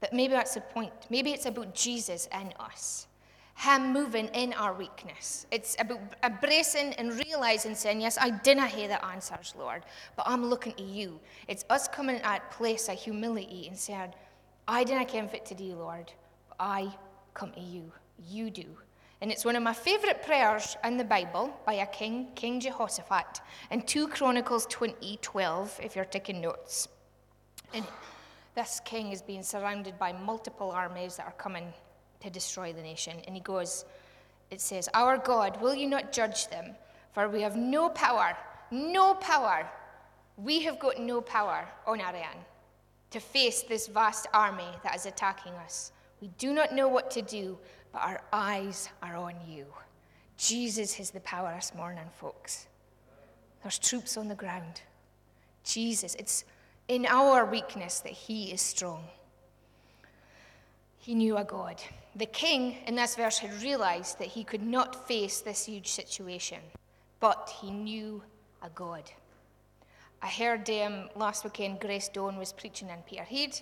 But 0.00 0.12
maybe 0.12 0.34
that's 0.34 0.54
the 0.54 0.60
point. 0.60 0.92
Maybe 1.08 1.30
it's 1.30 1.46
about 1.46 1.74
Jesus 1.74 2.28
and 2.30 2.52
us. 2.60 3.06
Him 3.60 3.92
moving 3.92 4.28
in 4.28 4.54
our 4.54 4.72
weakness. 4.72 5.46
It's 5.50 5.76
about 5.78 6.00
embracing 6.24 6.94
and 6.94 7.12
realizing, 7.12 7.74
saying, 7.74 8.00
Yes, 8.00 8.16
I 8.18 8.30
didn't 8.30 8.68
hear 8.68 8.88
the 8.88 9.04
answers, 9.04 9.54
Lord, 9.58 9.82
but 10.16 10.26
I'm 10.26 10.46
looking 10.46 10.72
to 10.74 10.82
you. 10.82 11.20
It's 11.46 11.66
us 11.68 11.86
coming 11.86 12.16
at 12.22 12.42
a 12.50 12.54
place 12.54 12.88
of 12.88 12.98
humility 12.98 13.66
and 13.68 13.78
saying, 13.78 14.14
I 14.66 14.82
didn't 14.82 15.08
come 15.08 15.28
fit 15.28 15.44
to 15.46 15.54
do, 15.54 15.74
Lord, 15.74 16.10
but 16.48 16.56
I 16.58 16.94
come 17.34 17.52
to 17.52 17.60
you. 17.60 17.92
You 18.26 18.48
do. 18.50 18.64
And 19.20 19.30
it's 19.30 19.44
one 19.44 19.56
of 19.56 19.62
my 19.62 19.74
favorite 19.74 20.22
prayers 20.22 20.78
in 20.82 20.96
the 20.96 21.04
Bible 21.04 21.54
by 21.66 21.74
a 21.74 21.86
king, 21.86 22.28
King 22.34 22.60
Jehoshaphat, 22.60 23.42
in 23.70 23.82
2 23.82 24.08
Chronicles 24.08 24.64
20 24.66 25.18
12, 25.20 25.80
if 25.82 25.94
you're 25.94 26.06
taking 26.06 26.40
notes. 26.40 26.88
And 27.74 27.84
this 28.54 28.80
king 28.86 29.12
is 29.12 29.20
being 29.20 29.42
surrounded 29.42 29.98
by 29.98 30.14
multiple 30.14 30.70
armies 30.70 31.16
that 31.16 31.26
are 31.26 31.32
coming 31.32 31.74
to 32.20 32.30
destroy 32.30 32.72
the 32.72 32.82
nation. 32.82 33.16
And 33.26 33.34
he 33.34 33.40
goes, 33.40 33.84
it 34.50 34.60
says, 34.60 34.88
Our 34.94 35.18
God, 35.18 35.60
will 35.60 35.74
you 35.74 35.88
not 35.88 36.12
judge 36.12 36.48
them? 36.48 36.74
For 37.12 37.28
we 37.28 37.42
have 37.42 37.56
no 37.56 37.88
power, 37.88 38.36
no 38.70 39.14
power. 39.14 39.68
We 40.36 40.60
have 40.62 40.78
got 40.78 40.98
no 41.00 41.20
power 41.20 41.66
on 41.86 42.00
own 42.00 42.14
to 43.10 43.20
face 43.20 43.62
this 43.62 43.88
vast 43.88 44.26
army 44.32 44.68
that 44.84 44.94
is 44.94 45.06
attacking 45.06 45.52
us. 45.54 45.92
We 46.20 46.28
do 46.38 46.52
not 46.52 46.72
know 46.72 46.88
what 46.88 47.10
to 47.12 47.22
do, 47.22 47.58
but 47.92 48.02
our 48.02 48.22
eyes 48.32 48.88
are 49.02 49.16
on 49.16 49.34
you. 49.46 49.66
Jesus 50.36 50.94
has 50.94 51.10
the 51.10 51.20
power 51.20 51.52
this 51.54 51.74
morning, 51.74 52.04
folks. 52.16 52.66
There's 53.62 53.78
troops 53.78 54.16
on 54.16 54.28
the 54.28 54.34
ground. 54.34 54.82
Jesus, 55.64 56.14
it's 56.14 56.44
in 56.88 57.04
our 57.06 57.44
weakness 57.44 58.00
that 58.00 58.12
He 58.12 58.52
is 58.52 58.62
strong. 58.62 59.04
He 61.00 61.14
knew 61.14 61.38
a 61.38 61.44
God. 61.44 61.82
The 62.14 62.26
king 62.26 62.76
in 62.86 62.94
this 62.94 63.16
verse 63.16 63.38
had 63.38 63.62
realized 63.62 64.18
that 64.18 64.28
he 64.28 64.44
could 64.44 64.62
not 64.62 65.08
face 65.08 65.40
this 65.40 65.64
huge 65.64 65.88
situation, 65.88 66.60
but 67.20 67.52
he 67.60 67.70
knew 67.70 68.22
a 68.62 68.68
God. 68.70 69.10
I 70.22 70.28
heard 70.28 70.68
um, 70.68 71.08
last 71.16 71.44
weekend 71.44 71.80
Grace 71.80 72.08
Doan 72.08 72.36
was 72.36 72.52
preaching 72.52 72.90
in 72.90 72.98
Peterhead, 73.08 73.58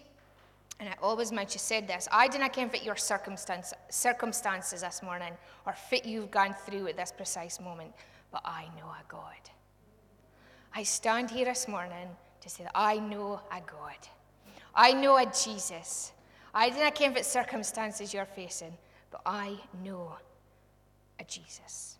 and 0.81 0.89
I 0.89 0.95
always 1.01 1.31
might 1.31 1.53
she 1.53 1.59
said 1.59 1.87
this 1.87 2.09
I 2.11 2.27
didn't 2.27 2.53
care 2.53 2.69
fit 2.69 2.83
your 2.83 2.97
circumstance, 2.97 3.73
circumstances 3.91 4.81
this 4.81 5.03
morning 5.03 5.33
or 5.67 5.73
fit 5.73 6.05
you've 6.05 6.33
gone 6.33 6.55
through 6.67 6.89
at 6.89 6.97
this 6.97 7.13
precise 7.13 7.61
moment, 7.61 7.93
but 8.33 8.43
I 8.45 8.65
know 8.77 8.87
a 8.87 9.05
God. 9.09 9.51
I 10.75 10.83
stand 10.83 11.31
here 11.31 11.45
this 11.45 11.69
morning 11.69 12.09
to 12.41 12.49
say 12.49 12.65
that 12.65 12.73
I 12.75 12.99
know 12.99 13.41
a 13.53 13.61
God. 13.61 13.99
I 14.75 14.93
know 14.93 15.17
a 15.17 15.27
Jesus. 15.27 16.13
I 16.59 16.71
do 16.71 16.81
not 16.81 16.97
care 16.97 17.13
what 17.13 17.25
circumstances 17.25 18.13
you're 18.13 18.25
facing, 18.25 18.77
but 19.13 19.21
I 19.25 19.57
know 19.85 20.17
a 21.21 21.25
Jesus. 21.25 21.99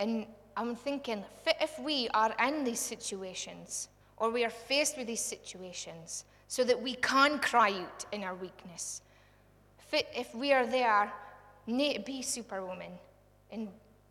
And 0.00 0.26
I'm 0.56 0.74
thinking, 0.74 1.24
if 1.46 1.78
we 1.78 2.08
are 2.12 2.34
in 2.44 2.64
these 2.64 2.80
situations, 2.80 3.88
or 4.16 4.30
we 4.30 4.44
are 4.44 4.50
faced 4.50 4.98
with 4.98 5.06
these 5.06 5.20
situations, 5.20 6.24
so 6.48 6.64
that 6.64 6.82
we 6.82 6.96
can 6.96 7.38
cry 7.38 7.70
out 7.70 8.04
in 8.10 8.24
our 8.24 8.34
weakness, 8.34 9.02
if 9.92 10.34
we 10.34 10.52
are 10.52 10.66
there, 10.66 11.12
be 11.68 12.22
superwoman, 12.22 12.98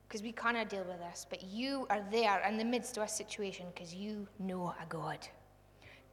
because 0.08 0.24
we 0.24 0.32
cannot 0.32 0.70
deal 0.70 0.86
with 0.86 1.00
this, 1.00 1.28
but 1.30 1.44
you 1.44 1.86
are 1.90 2.02
there 2.12 2.42
in 2.48 2.58
the 2.58 2.64
midst 2.64 2.96
of 2.96 3.04
a 3.04 3.10
situation 3.10 3.66
because 3.74 3.94
you 3.94 4.26
know 4.40 4.74
a 4.82 4.86
God. 4.88 5.20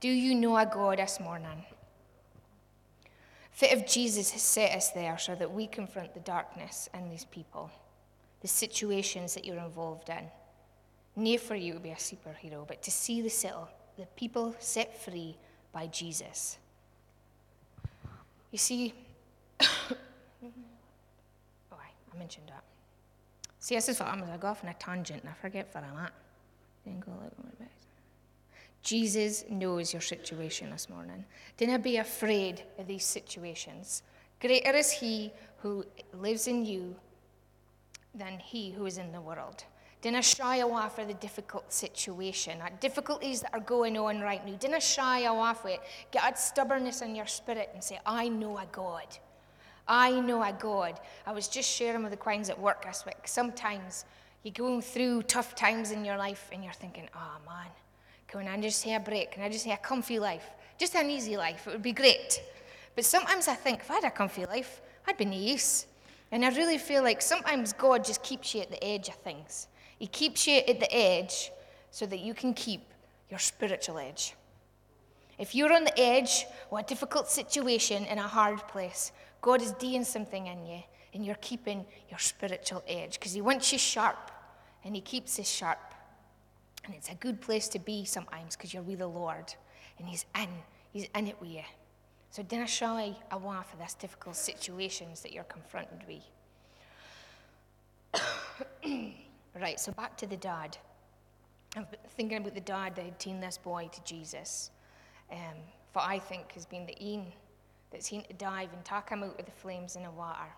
Do 0.01 0.09
you 0.09 0.35
know 0.35 0.57
a 0.57 0.67
God 0.67 0.99
this 0.99 1.21
morning? 1.21 1.65
Fit 3.57 3.73
if 3.73 3.91
Jesus 3.91 4.33
has 4.33 4.43
set 4.43 4.77
us 4.77 4.91
there 4.91 5.17
so 5.17 5.35
that 5.35 5.51
we 5.51 5.67
confront 5.67 6.13
the 6.13 6.21
darkness 6.21 6.91
in 6.93 7.09
these 7.09 7.25
people, 7.25 7.71
the 8.43 8.49
situations 8.49 9.33
that 9.33 9.47
you're 9.47 9.57
involved 9.57 10.11
in. 10.11 10.25
Near 11.17 11.39
for 11.39 11.55
you 11.55 11.73
to 11.73 11.81
be 11.81 11.89
a 11.89 11.95
superhero, 11.95 12.69
but 12.69 12.83
to 12.83 12.91
see 12.91 13.23
the 13.23 13.31
settle, 13.31 13.71
the 13.97 14.05
people 14.15 14.55
set 14.59 15.03
free 15.03 15.39
by 15.73 15.87
Jesus. 15.87 16.59
You 18.51 18.59
see, 18.59 18.93
oh, 19.61 19.67
I 21.73 22.19
mentioned 22.19 22.49
that. 22.49 22.63
See, 23.59 23.75
this 23.75 23.89
is 23.89 23.99
what 23.99 24.11
I'm 24.11 24.23
I 24.23 24.37
go 24.37 24.49
off 24.49 24.65
on 24.65 24.69
a 24.69 24.75
tangent 24.75 25.23
and 25.23 25.31
I 25.31 25.35
forget 25.41 25.71
where 25.73 25.83
I'm 25.83 25.97
at. 26.05 26.13
Then 26.85 27.01
go 27.01 27.13
bit. 27.59 27.69
Jesus 28.87 29.45
knows 29.51 29.93
your 29.93 30.01
situation 30.01 30.71
this 30.71 30.89
morning. 30.89 31.25
Not 31.61 31.83
be 31.83 31.97
afraid 31.97 32.63
of 32.79 32.87
these 32.87 33.05
situations. 33.05 34.05
Greater 34.41 34.77
is 34.77 34.93
He 34.93 35.33
who 35.57 35.85
lives 36.15 36.47
in 36.47 36.65
you 36.65 36.95
than 38.15 38.39
He 38.39 38.71
who 38.71 38.87
is 38.87 38.99
in 38.99 39.11
the 39.11 39.21
world. 39.21 39.65
Not 40.05 40.23
shy 40.23 40.59
away 40.59 40.87
from 40.95 41.09
the 41.09 41.15
difficult 41.15 41.73
situation, 41.73 42.63
or 42.63 42.71
difficulties 42.79 43.41
that 43.41 43.53
are 43.53 43.59
going 43.75 43.99
on 43.99 44.21
right 44.21 44.47
now. 44.47 44.57
Not 44.71 44.85
shy 44.85 45.23
away 45.23 45.53
from 45.55 45.71
it. 45.71 45.81
Get 46.13 46.23
that 46.23 46.39
stubbornness 46.39 47.03
in 47.03 47.17
your 47.17 47.27
spirit 47.27 47.71
and 47.75 47.83
say, 47.83 47.99
I 48.07 48.29
know 48.29 48.57
a 48.57 48.67
God. 48.71 49.19
I 49.89 50.21
know 50.21 50.45
a 50.45 50.53
God. 50.53 51.01
I 51.27 51.33
was 51.33 51.49
just 51.49 51.69
sharing 51.69 52.05
with 52.05 52.13
the 52.13 52.17
Queens 52.17 52.51
at 52.51 52.61
work 52.61 52.85
this 52.85 53.05
week. 53.05 53.27
Sometimes 53.27 54.05
you're 54.45 54.53
going 54.53 54.81
through 54.81 55.23
tough 55.23 55.57
times 55.57 55.91
in 55.91 56.05
your 56.05 56.19
life 56.19 56.51
and 56.53 56.63
you're 56.63 56.73
thinking, 56.73 57.09
oh 57.17 57.39
man, 57.45 57.67
can 58.29 58.49
I 58.49 58.61
just 58.61 58.83
have 58.85 59.03
a 59.03 59.05
break? 59.05 59.33
Can 59.33 59.43
I 59.43 59.49
just 59.49 59.65
have 59.67 59.79
a 59.79 59.83
comfy 59.83 60.19
life? 60.19 60.49
Just 60.79 60.95
an 60.95 61.11
easy 61.11 61.37
life. 61.37 61.67
It 61.67 61.73
would 61.73 61.83
be 61.83 61.93
great. 61.93 62.43
But 62.95 63.05
sometimes 63.05 63.49
I 63.49 63.55
think 63.55 63.81
if 63.81 63.91
I 63.91 63.95
had 63.95 64.05
a 64.05 64.11
comfy 64.11 64.47
life, 64.47 64.81
I'd 65.07 65.17
be 65.17 65.25
nice. 65.25 65.87
And 66.33 66.45
I 66.45 66.49
really 66.51 66.79
feel 66.79 67.03
like 67.03 67.23
sometimes 67.23 67.73
God 67.73 68.05
just 68.05 68.23
keeps 68.23 68.55
you 68.55 68.63
at 68.63 68.71
the 68.71 68.83
edge 68.83 69.09
of 69.09 69.15
things. 69.17 69.69
He 69.99 70.07
keeps 70.07 70.47
you 70.47 70.59
at 70.59 70.81
the 70.81 70.95
edge 70.95 71.51
so 71.91 72.05
that 72.07 72.19
you 72.19 72.35
can 72.35 72.53
keep 72.53 72.83
your 73.31 73.39
spiritual 73.39 73.99
edge. 73.99 74.35
If 75.39 75.55
you're 75.55 75.73
on 75.73 75.85
the 75.85 75.99
edge 75.99 76.47
of 76.71 76.79
a 76.79 76.83
difficult 76.83 77.29
situation 77.29 78.05
in 78.07 78.19
a 78.19 78.23
hard 78.23 78.67
place, 78.69 79.13
God 79.41 79.63
is 79.63 79.73
doing 79.73 80.05
something 80.05 80.47
in 80.47 80.67
you 80.67 80.83
and 81.15 81.25
you're 81.25 81.37
keeping 81.37 81.85
your 82.11 82.19
spiritual 82.19 82.83
edge 82.89 83.19
because 83.19 83.33
He 83.33 83.41
wants 83.41 83.73
you 83.73 83.79
sharp 83.79 84.31
and 84.85 84.95
He 84.95 85.01
keeps 85.01 85.39
us 85.39 85.49
sharp. 85.49 85.95
And 86.87 86.95
it's 86.95 87.11
a 87.11 87.15
good 87.15 87.41
place 87.41 87.69
to 87.69 87.79
be 87.79 88.05
sometimes 88.05 88.57
because 88.57 88.73
you're 88.73 88.83
with 88.83 89.01
the 89.01 89.09
Lord 89.09 89.53
and 89.99 90.09
He's 90.09 90.25
in. 90.41 90.49
He's 90.93 91.09
in 91.15 91.27
it 91.27 91.37
with 91.41 91.51
you. 91.51 91.63
So 92.31 92.43
don't 92.43 92.69
shy 92.69 93.15
away 93.31 93.57
for 93.71 93.77
these 93.79 93.95
difficult 93.95 94.37
situations 94.37 95.21
that 95.23 95.33
you're 95.33 95.45
confronted 95.45 96.05
with. 96.07 96.23
right, 99.61 99.81
so 99.81 99.93
back 99.93 100.17
to 100.19 100.27
the 100.27 100.37
dad. 100.37 100.77
I'm 101.77 101.87
thinking 102.17 102.39
about 102.39 102.55
the 102.55 102.61
dad 102.61 102.95
that 102.97 103.05
had 103.05 103.19
taken 103.19 103.41
this 103.41 103.59
boy 103.59 103.91
to 103.93 104.05
Jesus. 104.05 104.71
Um, 105.31 105.57
for 105.93 106.01
I 106.01 106.19
think 106.19 106.53
has 106.53 106.67
been 106.67 106.87
the 106.87 106.97
een 107.03 107.27
that's 107.91 108.09
seen 108.09 108.23
to 108.25 108.33
dive 108.35 108.73
and 108.73 108.85
take 108.85 109.09
him 109.09 109.23
out 109.23 109.39
of 109.39 109.45
the 109.45 109.53
flames 109.53 109.97
in 109.97 110.03
the 110.03 110.11
water. 110.11 110.49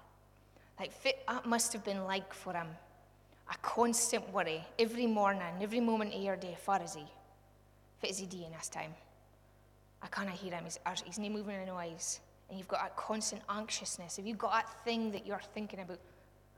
Like, 0.79 0.93
that 1.03 1.47
must 1.47 1.73
have 1.73 1.85
been 1.85 2.05
like 2.05 2.33
for 2.33 2.53
him 2.53 2.69
a 3.51 3.57
constant 3.63 4.33
worry 4.33 4.65
every 4.79 5.07
morning, 5.07 5.43
every 5.61 5.81
moment 5.81 6.15
of 6.15 6.21
your 6.21 6.37
day. 6.37 6.57
Far 6.63 6.83
is 6.83 6.95
he? 6.95 7.05
Fit 7.99 8.11
is 8.11 8.19
he 8.19 8.27
doing 8.27 8.51
this 8.57 8.69
time? 8.69 8.95
I 10.03 10.07
can't 10.09 10.31
hear 10.31 10.53
him. 10.53 10.65
He's, 10.65 10.79
uh, 10.85 10.95
he's 11.05 11.19
not 11.19 11.31
moving 11.31 11.61
in 11.61 11.67
noise. 11.67 12.21
And 12.49 12.59
you've 12.59 12.69
got 12.69 12.81
that 12.81 12.97
constant 12.97 13.43
anxiousness. 13.49 14.17
Have 14.17 14.27
you 14.27 14.35
got 14.35 14.53
that 14.53 14.85
thing 14.85 15.11
that 15.13 15.27
you're 15.27 15.41
thinking 15.55 15.81
about? 15.81 15.99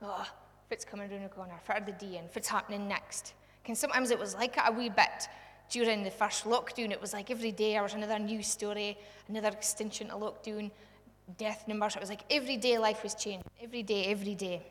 Oh, 0.01 0.21
if 0.21 0.71
it's 0.71 0.85
coming 0.85 1.11
around 1.11 1.23
the 1.23 1.29
corner, 1.29 1.53
for 1.63 1.75
the 1.85 1.91
day, 1.91 2.21
if 2.23 2.37
it's 2.37 2.47
happening 2.47 2.87
next. 2.87 3.33
And 3.65 3.77
sometimes 3.77 4.11
it 4.11 4.19
was 4.19 4.33
like 4.35 4.55
a 4.57 4.71
wee 4.71 4.89
bit 4.89 5.27
during 5.69 6.03
the 6.03 6.11
first 6.11 6.45
lockdown. 6.45 6.91
It 6.91 7.01
was 7.01 7.13
like 7.13 7.31
every 7.31 7.51
day 7.51 7.73
there 7.73 7.83
was 7.83 7.93
another 7.93 8.19
news 8.19 8.47
story, 8.47 8.97
another 9.27 9.49
extension 9.49 10.07
to 10.07 10.15
lockdown, 10.15 10.71
death 11.37 11.67
numbers. 11.67 11.95
It 11.95 11.99
was 11.99 12.09
like 12.09 12.23
every 12.29 12.57
day 12.57 12.77
life 12.77 13.03
was 13.03 13.15
changing. 13.15 13.43
Every 13.61 13.83
day, 13.83 14.05
every 14.05 14.35
day. 14.35 14.61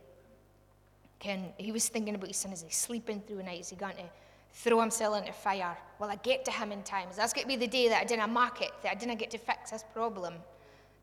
Ken, 1.20 1.52
he 1.58 1.70
was 1.70 1.88
thinking 1.88 2.14
about 2.14 2.28
his 2.28 2.38
son. 2.38 2.52
Is 2.52 2.62
he 2.62 2.70
sleeping 2.70 3.20
through 3.20 3.36
the 3.36 3.42
night? 3.44 3.60
Is 3.60 3.70
he 3.70 3.76
going 3.76 3.94
to 3.96 4.04
throw 4.52 4.80
himself 4.80 5.18
into 5.18 5.32
fire? 5.32 5.76
Will 6.00 6.08
I 6.08 6.16
get 6.16 6.44
to 6.46 6.50
him 6.50 6.72
in 6.72 6.82
time? 6.82 7.08
Is 7.10 7.16
that's 7.16 7.32
going 7.32 7.44
to 7.44 7.48
be 7.48 7.56
the 7.56 7.68
day 7.68 7.88
that 7.88 8.00
I 8.00 8.04
didn't 8.04 8.30
mark 8.30 8.62
it, 8.62 8.72
that 8.82 8.92
I 8.92 8.94
didn't 8.94 9.18
get 9.18 9.30
to 9.32 9.38
fix 9.38 9.70
this 9.70 9.84
problem? 9.92 10.34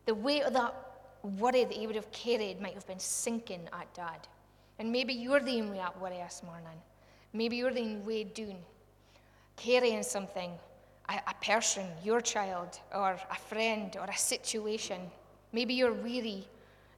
The 0.06 0.14
weight 0.14 0.42
of 0.42 0.52
that 0.54 0.74
worry 1.22 1.64
that 1.64 1.72
he 1.72 1.86
would 1.86 1.96
have 1.96 2.10
carried 2.10 2.60
might 2.60 2.74
have 2.74 2.86
been 2.86 2.98
sinking 2.98 3.68
at 3.72 3.92
dad. 3.94 4.26
And 4.78 4.90
maybe 4.90 5.14
you're 5.14 5.40
the 5.40 5.60
only 5.60 5.78
at 5.78 5.98
worry 6.00 6.16
this 6.16 6.42
morning. 6.44 6.78
Maybe 7.32 7.56
you're 7.56 7.72
the 7.72 7.80
only 7.80 7.96
way 7.96 8.24
doing, 8.24 8.58
carrying 9.56 10.02
something, 10.02 10.50
a, 11.08 11.20
a 11.28 11.34
person, 11.44 11.86
your 12.02 12.20
child, 12.20 12.80
or 12.94 13.18
a 13.30 13.36
friend, 13.36 13.96
or 14.00 14.04
a 14.04 14.16
situation. 14.16 15.00
Maybe 15.52 15.74
you're 15.74 15.92
weary 15.92 16.46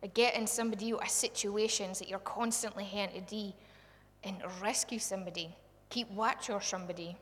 getting 0.08 0.46
somebody 0.46 0.92
out 0.92 1.02
of 1.02 1.10
situations 1.10 1.98
that 1.98 2.08
you're 2.08 2.18
constantly 2.20 2.84
having 2.84 3.24
to 3.24 3.34
do 3.34 3.52
and 4.24 4.36
rescue 4.60 4.98
somebody, 4.98 5.54
keep 5.88 6.10
watch 6.10 6.50
over 6.50 6.62
somebody. 6.62 7.16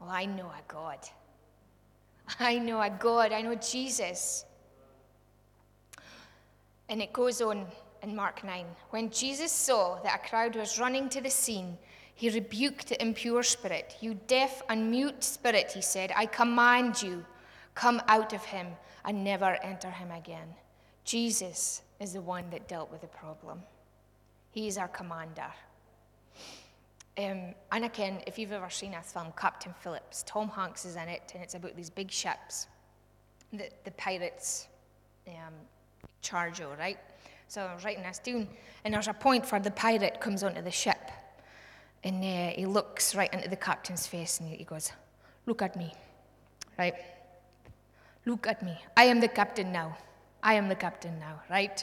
Well, 0.00 0.10
I 0.10 0.24
know 0.24 0.46
a 0.46 0.62
God. 0.68 0.98
I 2.40 2.58
know 2.58 2.80
a 2.80 2.90
God. 2.90 3.32
I 3.32 3.42
know 3.42 3.54
Jesus. 3.54 4.44
And 6.88 7.00
it 7.00 7.12
goes 7.12 7.40
on 7.40 7.66
in 8.02 8.14
Mark 8.14 8.44
9. 8.44 8.64
When 8.90 9.10
Jesus 9.10 9.50
saw 9.50 10.00
that 10.02 10.20
a 10.24 10.28
crowd 10.28 10.56
was 10.56 10.78
running 10.78 11.08
to 11.10 11.20
the 11.20 11.30
scene, 11.30 11.78
he 12.14 12.30
rebuked 12.30 12.88
the 12.88 13.02
impure 13.02 13.42
spirit. 13.42 13.96
You 14.00 14.14
deaf 14.26 14.62
and 14.68 14.90
mute 14.90 15.24
spirit, 15.24 15.72
he 15.72 15.82
said, 15.82 16.12
I 16.14 16.26
command 16.26 17.02
you, 17.02 17.24
come 17.74 18.00
out 18.06 18.32
of 18.32 18.44
him 18.44 18.68
and 19.04 19.24
never 19.24 19.58
enter 19.62 19.90
him 19.90 20.10
again. 20.10 20.54
Jesus 21.04 21.82
is 22.00 22.12
the 22.12 22.20
one 22.20 22.48
that 22.50 22.68
dealt 22.68 22.90
with 22.90 23.02
the 23.02 23.06
problem. 23.06 23.62
He's 24.50 24.78
our 24.78 24.88
commander. 24.88 25.52
Um, 27.16 27.54
Anakin, 27.70 28.22
if 28.26 28.38
you've 28.38 28.52
ever 28.52 28.70
seen 28.70 28.94
a 28.94 29.02
film, 29.02 29.32
Captain 29.38 29.72
Phillips, 29.80 30.24
Tom 30.26 30.48
Hanks 30.48 30.84
is 30.84 30.96
in 30.96 31.08
it, 31.08 31.30
and 31.34 31.42
it's 31.42 31.54
about 31.54 31.76
these 31.76 31.90
big 31.90 32.10
ships 32.10 32.66
that 33.52 33.84
the 33.84 33.92
pirates 33.92 34.66
um, 35.28 35.54
charge 36.22 36.60
over, 36.60 36.74
right? 36.76 36.98
So 37.48 37.62
I 37.62 37.74
was 37.74 37.84
writing 37.84 38.02
this 38.02 38.18
down, 38.18 38.48
and 38.84 38.94
there's 38.94 39.06
a 39.06 39.14
point 39.14 39.50
where 39.52 39.60
the 39.60 39.70
pirate 39.70 40.20
comes 40.20 40.42
onto 40.42 40.62
the 40.62 40.70
ship, 40.70 41.10
and 42.02 42.16
uh, 42.24 42.56
he 42.56 42.66
looks 42.66 43.14
right 43.14 43.32
into 43.32 43.48
the 43.48 43.56
captain's 43.56 44.06
face, 44.06 44.40
and 44.40 44.48
he 44.48 44.64
goes, 44.64 44.90
Look 45.46 45.62
at 45.62 45.76
me, 45.76 45.92
right? 46.78 46.94
Look 48.24 48.46
at 48.46 48.62
me. 48.62 48.76
I 48.96 49.04
am 49.04 49.20
the 49.20 49.28
captain 49.28 49.70
now. 49.70 49.96
I 50.44 50.54
am 50.54 50.68
the 50.68 50.76
captain 50.76 51.18
now, 51.18 51.40
right? 51.50 51.82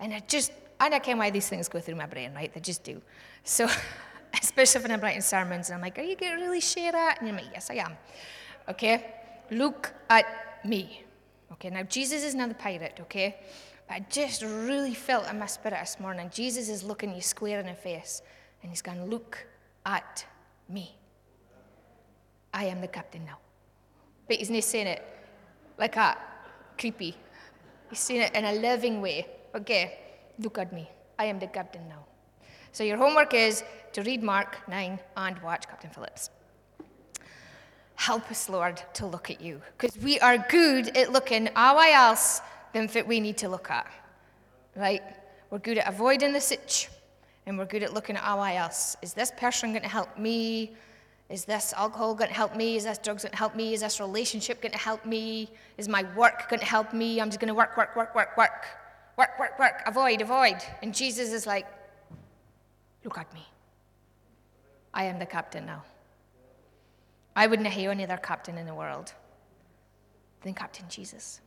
And 0.00 0.14
I 0.14 0.20
just, 0.26 0.50
I 0.80 0.88
don't 0.88 1.02
care 1.02 1.16
why 1.16 1.30
these 1.30 1.48
things 1.48 1.68
go 1.68 1.78
through 1.78 1.96
my 1.96 2.06
brain, 2.06 2.34
right? 2.34 2.52
They 2.52 2.60
just 2.60 2.82
do. 2.82 3.02
So, 3.44 3.68
especially 4.42 4.82
when 4.82 4.90
I'm 4.92 5.00
writing 5.00 5.20
sermons, 5.20 5.68
and 5.68 5.76
I'm 5.76 5.82
like, 5.82 5.98
are 5.98 6.02
you 6.02 6.16
going 6.16 6.38
to 6.38 6.42
really 6.42 6.60
share 6.60 6.90
that? 6.90 7.18
And 7.18 7.28
you're 7.28 7.36
like, 7.36 7.50
yes, 7.52 7.70
I 7.70 7.74
am. 7.74 7.92
Okay? 8.68 9.14
Look 9.50 9.92
at 10.08 10.64
me. 10.64 11.04
Okay, 11.52 11.68
now 11.68 11.82
Jesus 11.82 12.24
is 12.24 12.34
not 12.34 12.48
the 12.48 12.54
pirate, 12.54 12.98
okay? 13.02 13.36
But 13.86 13.94
I 13.94 14.06
just 14.08 14.42
really 14.42 14.94
felt 14.94 15.28
in 15.28 15.38
my 15.38 15.46
spirit 15.46 15.78
this 15.78 16.00
morning, 16.00 16.30
Jesus 16.32 16.70
is 16.70 16.82
looking 16.82 17.14
you 17.14 17.20
square 17.20 17.60
in 17.60 17.66
the 17.66 17.74
face, 17.74 18.22
and 18.62 18.70
he's 18.70 18.80
going, 18.80 19.04
look 19.10 19.46
at 19.84 20.24
me. 20.66 20.96
I 22.54 22.64
am 22.64 22.80
the 22.80 22.88
captain 22.88 23.26
now. 23.26 23.38
But 24.26 24.36
he's 24.36 24.48
not 24.48 24.64
saying 24.64 24.86
it 24.86 25.02
like 25.78 25.96
a 25.96 26.16
creepy. 26.78 27.16
He's 27.92 27.98
saying 27.98 28.22
it 28.22 28.34
in 28.34 28.46
a 28.46 28.54
living 28.54 29.02
way. 29.02 29.26
Okay, 29.54 29.98
look 30.38 30.56
at 30.56 30.72
me. 30.72 30.88
I 31.18 31.26
am 31.26 31.38
the 31.38 31.46
captain 31.46 31.86
now. 31.90 32.06
So 32.72 32.84
your 32.84 32.96
homework 32.96 33.34
is 33.34 33.62
to 33.92 34.02
read 34.02 34.22
Mark 34.22 34.66
9 34.66 34.98
and 35.18 35.38
watch 35.42 35.68
Captain 35.68 35.90
Phillips. 35.90 36.30
Help 37.96 38.30
us, 38.30 38.48
Lord, 38.48 38.80
to 38.94 39.04
look 39.04 39.28
at 39.28 39.42
you. 39.42 39.60
Because 39.76 39.94
we 39.98 40.18
are 40.20 40.38
good 40.38 40.96
at 40.96 41.12
looking 41.12 41.50
our 41.54 41.84
else 41.84 42.40
than 42.72 42.88
what 42.88 43.06
we 43.06 43.20
need 43.20 43.36
to 43.36 43.50
look 43.50 43.70
at. 43.70 43.86
Right? 44.74 45.02
We're 45.50 45.58
good 45.58 45.76
at 45.76 45.86
avoiding 45.86 46.32
the 46.32 46.40
sitch, 46.40 46.88
and 47.44 47.58
we're 47.58 47.66
good 47.66 47.82
at 47.82 47.92
looking 47.92 48.16
at 48.16 48.24
our 48.24 48.48
else. 48.48 48.96
Is 49.02 49.12
this 49.12 49.30
person 49.36 49.72
going 49.72 49.82
to 49.82 49.88
help 49.90 50.18
me? 50.18 50.72
Is 51.32 51.46
this 51.46 51.72
alcohol 51.72 52.14
going 52.14 52.28
to 52.28 52.36
help 52.36 52.54
me? 52.54 52.76
Is 52.76 52.84
this 52.84 52.98
drugs 52.98 53.22
going 53.22 53.32
to 53.32 53.38
help 53.38 53.56
me? 53.56 53.72
Is 53.72 53.80
this 53.80 53.98
relationship 54.00 54.60
going 54.60 54.72
to 54.72 54.78
help 54.78 55.06
me? 55.06 55.48
Is 55.78 55.88
my 55.88 56.04
work 56.14 56.50
going 56.50 56.60
to 56.60 56.66
help 56.66 56.92
me? 56.92 57.22
I'm 57.22 57.30
just 57.30 57.40
going 57.40 57.48
to 57.48 57.54
work, 57.54 57.74
work, 57.74 57.96
work, 57.96 58.14
work, 58.14 58.36
work. 58.36 58.66
Work, 59.16 59.38
work, 59.38 59.58
work. 59.58 59.82
Avoid, 59.86 60.20
avoid. 60.20 60.56
And 60.82 60.94
Jesus 60.94 61.32
is 61.32 61.46
like, 61.46 61.66
look 63.02 63.16
at 63.16 63.32
me. 63.32 63.46
I 64.92 65.04
am 65.04 65.18
the 65.18 65.24
captain 65.24 65.64
now. 65.64 65.84
I 67.34 67.46
wouldn't 67.46 67.66
have 67.66 67.90
any 67.90 68.04
other 68.04 68.18
captain 68.18 68.58
in 68.58 68.66
the 68.66 68.74
world 68.74 69.14
than 70.42 70.52
Captain 70.52 70.84
Jesus. 70.90 71.40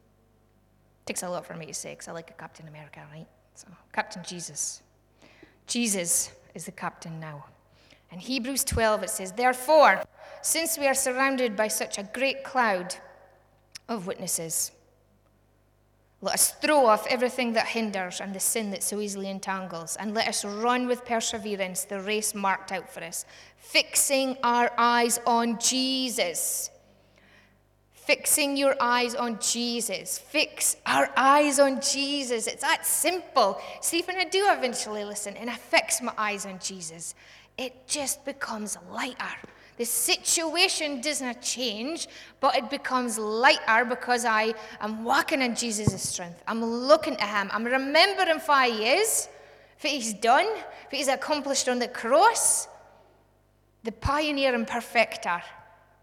Takes 1.06 1.22
a 1.22 1.30
lot 1.30 1.46
for 1.46 1.54
me 1.56 1.68
to 1.68 1.74
say 1.76 1.92
because 1.92 2.08
I 2.08 2.12
like 2.12 2.32
a 2.32 2.34
Captain 2.34 2.68
America, 2.68 3.02
right? 3.12 3.28
So, 3.54 3.68
Captain 3.94 4.24
Jesus. 4.24 4.82
Jesus 5.68 6.32
is 6.56 6.66
the 6.66 6.72
captain 6.72 7.20
now. 7.20 7.46
In 8.12 8.20
Hebrews 8.20 8.64
12, 8.64 9.04
it 9.04 9.10
says, 9.10 9.32
Therefore, 9.34 10.04
since 10.42 10.78
we 10.78 10.88
are 10.88 10.94
surrounded 10.94 11.56
by 11.56 11.68
such 11.68 11.98
a 11.98 12.10
great 12.14 12.44
cloud 12.44 12.96
of 13.90 14.08
witnesses, 14.08 14.72
let 16.22 16.36
us 16.36 16.52
throw 16.52 16.88
off 16.88 17.06
everything 17.08 17.54
that 17.54 17.68
hinders 17.68 18.20
and 18.20 18.34
the 18.34 18.40
sin 18.40 18.72
that 18.72 18.82
so 18.82 19.00
easily 19.00 19.30
entangles, 19.30 19.96
and 19.96 20.14
let 20.14 20.28
us 20.28 20.44
run 20.44 20.88
with 20.88 21.06
perseverance 21.06 21.84
the 21.84 22.02
race 22.02 22.34
marked 22.34 22.72
out 22.72 22.90
for 22.90 23.04
us, 23.04 23.26
fixing 23.58 24.38
our 24.42 24.72
eyes 24.78 25.20
on 25.28 25.60
Jesus. 25.60 26.72
Fixing 27.94 28.56
your 28.56 28.76
eyes 28.80 29.16
on 29.16 29.40
Jesus. 29.40 30.20
Fix 30.20 30.78
our 30.86 31.12
eyes 31.18 31.60
on 31.60 31.82
Jesus. 31.82 32.46
It's 32.46 32.62
that 32.62 32.86
simple. 32.86 33.60
See, 33.82 34.04
when 34.04 34.18
I 34.18 34.26
do 34.26 34.46
eventually 34.50 35.04
listen 35.04 35.36
and 35.38 35.50
I 35.50 35.56
fix 35.56 36.02
my 36.04 36.14
eyes 36.16 36.46
on 36.46 36.60
Jesus, 36.60 37.16
it 37.58 37.88
just 37.88 38.26
becomes 38.26 38.78
lighter. 38.92 39.36
The 39.78 39.86
situation 39.86 41.02
doesn't 41.02 41.42
change, 41.42 42.08
but 42.40 42.56
it 42.56 42.70
becomes 42.70 43.18
lighter 43.18 43.84
because 43.84 44.24
I 44.24 44.54
am 44.80 45.04
walking 45.04 45.42
in 45.42 45.56
Jesus' 45.56 46.10
strength. 46.10 46.42
I'm 46.48 46.64
looking 46.64 47.18
to 47.18 47.26
Him. 47.26 47.50
I'm 47.52 47.66
remembering 47.66 48.40
who 48.40 48.64
He 48.64 48.86
is, 48.86 49.28
what 49.82 49.92
He's 49.92 50.14
done, 50.14 50.46
what 50.46 50.92
He's 50.92 51.10
accomplished 51.10 51.68
on 51.68 51.80
the 51.80 51.90
cross. 51.90 52.70
The 53.84 53.92
pioneer 53.92 54.56
and 54.56 54.66
perfecter 54.66 55.44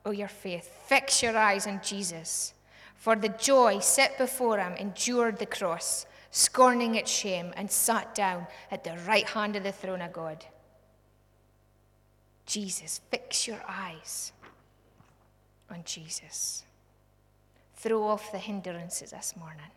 of 0.05 0.15
your 0.15 0.29
faith. 0.29 0.71
Fix 0.87 1.23
your 1.23 1.37
eyes 1.37 1.67
on 1.67 1.81
Jesus. 1.83 2.53
For 2.97 3.17
the 3.17 3.31
joy 3.31 3.79
set 3.81 4.19
before 4.19 4.59
Him 4.59 4.75
endured 4.75 5.39
the 5.39 5.47
cross, 5.47 6.05
scorning 6.31 6.95
its 6.97 7.11
shame, 7.11 7.53
and 7.57 7.71
sat 7.71 8.15
down 8.15 8.47
at 8.71 8.85
the 8.85 8.99
right 9.09 9.29
hand 9.29 9.57
of 9.57 9.63
the 9.63 9.73
throne 9.73 10.03
of 10.03 10.13
God. 10.13 10.45
Jesus. 12.53 13.01
Fix 13.11 13.49
your 13.49 13.63
eyes 13.67 14.33
on 15.71 15.83
Jesus. 15.87 16.65
Throw 17.77 18.03
off 18.03 18.31
the 18.31 18.37
hindrances 18.37 19.13
this 19.13 19.35
morning. 19.39 19.73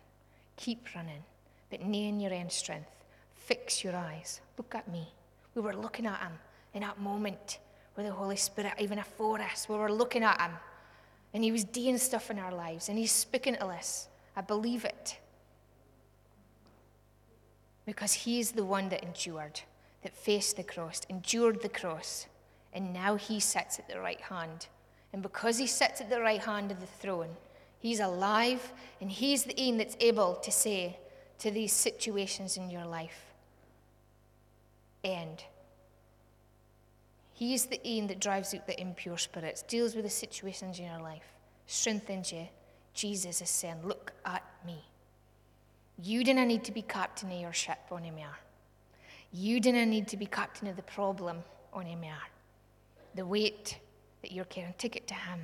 Keep 0.56 0.94
running, 0.94 1.22
but 1.70 1.80
nay 1.80 2.08
in 2.08 2.20
your 2.20 2.34
own 2.34 2.50
strength. 2.50 2.90
Fix 3.34 3.82
your 3.82 3.96
eyes. 3.96 4.42
Look 4.58 4.74
at 4.74 4.86
me. 4.92 5.08
We 5.54 5.62
were 5.62 5.74
looking 5.74 6.04
at 6.04 6.20
him 6.20 6.32
in 6.74 6.82
that 6.82 7.00
moment 7.00 7.60
where 7.94 8.06
the 8.06 8.12
Holy 8.12 8.36
Spirit, 8.36 8.74
even 8.78 9.02
for 9.16 9.40
us, 9.40 9.70
we 9.70 9.76
were 9.76 9.90
looking 9.90 10.22
at 10.22 10.38
him 10.38 10.52
and 11.32 11.42
he 11.42 11.52
was 11.52 11.64
doing 11.64 11.96
stuff 11.96 12.30
in 12.30 12.38
our 12.38 12.54
lives 12.54 12.90
and 12.90 12.98
he's 12.98 13.10
speaking 13.10 13.54
to 13.54 13.68
us. 13.68 14.08
I 14.36 14.42
believe 14.42 14.84
it. 14.84 15.16
Because 17.86 18.12
he 18.12 18.38
is 18.38 18.52
the 18.52 18.66
one 18.66 18.90
that 18.90 19.02
endured, 19.02 19.62
that 20.02 20.14
faced 20.14 20.58
the 20.58 20.62
cross, 20.62 21.00
endured 21.08 21.62
the 21.62 21.70
cross 21.70 22.26
and 22.72 22.92
now 22.92 23.16
he 23.16 23.40
sits 23.40 23.78
at 23.78 23.88
the 23.88 23.98
right 24.00 24.20
hand. 24.20 24.66
And 25.12 25.22
because 25.22 25.58
he 25.58 25.66
sits 25.66 26.00
at 26.00 26.10
the 26.10 26.20
right 26.20 26.42
hand 26.42 26.70
of 26.70 26.80
the 26.80 26.86
throne, 26.86 27.30
he's 27.78 28.00
alive 28.00 28.72
and 29.00 29.10
he's 29.10 29.44
the 29.44 29.54
one 29.56 29.78
that's 29.78 29.96
able 30.00 30.34
to 30.36 30.52
say 30.52 30.98
to 31.38 31.50
these 31.50 31.72
situations 31.72 32.56
in 32.56 32.70
your 32.70 32.84
life, 32.84 33.32
end. 35.04 35.44
He's 37.32 37.66
the 37.66 37.80
one 37.84 38.08
that 38.08 38.20
drives 38.20 38.54
out 38.54 38.66
the 38.66 38.80
impure 38.80 39.18
spirits, 39.18 39.62
deals 39.62 39.94
with 39.94 40.04
the 40.04 40.10
situations 40.10 40.78
in 40.78 40.86
your 40.86 41.00
life, 41.00 41.34
strengthens 41.66 42.32
you. 42.32 42.48
Jesus 42.94 43.42
is 43.42 43.50
saying, 43.50 43.76
Look 43.84 44.12
at 44.24 44.42
me. 44.66 44.84
You 46.02 46.24
didn't 46.24 46.48
need 46.48 46.64
to 46.64 46.72
be 46.72 46.82
captain 46.82 47.30
of 47.30 47.40
your 47.40 47.52
ship 47.52 47.78
on 47.90 48.04
Emir. 48.04 48.36
You 49.32 49.60
didn't 49.60 49.90
need 49.90 50.08
to 50.08 50.16
be 50.16 50.26
captain 50.26 50.68
of 50.68 50.76
the 50.76 50.82
problem 50.82 51.38
on 51.72 51.86
Emir 51.86 52.16
the 53.16 53.26
weight 53.26 53.78
that 54.22 54.32
you're 54.32 54.44
carrying. 54.44 54.74
Take 54.78 54.96
it 54.96 55.06
to 55.08 55.14
Him. 55.14 55.40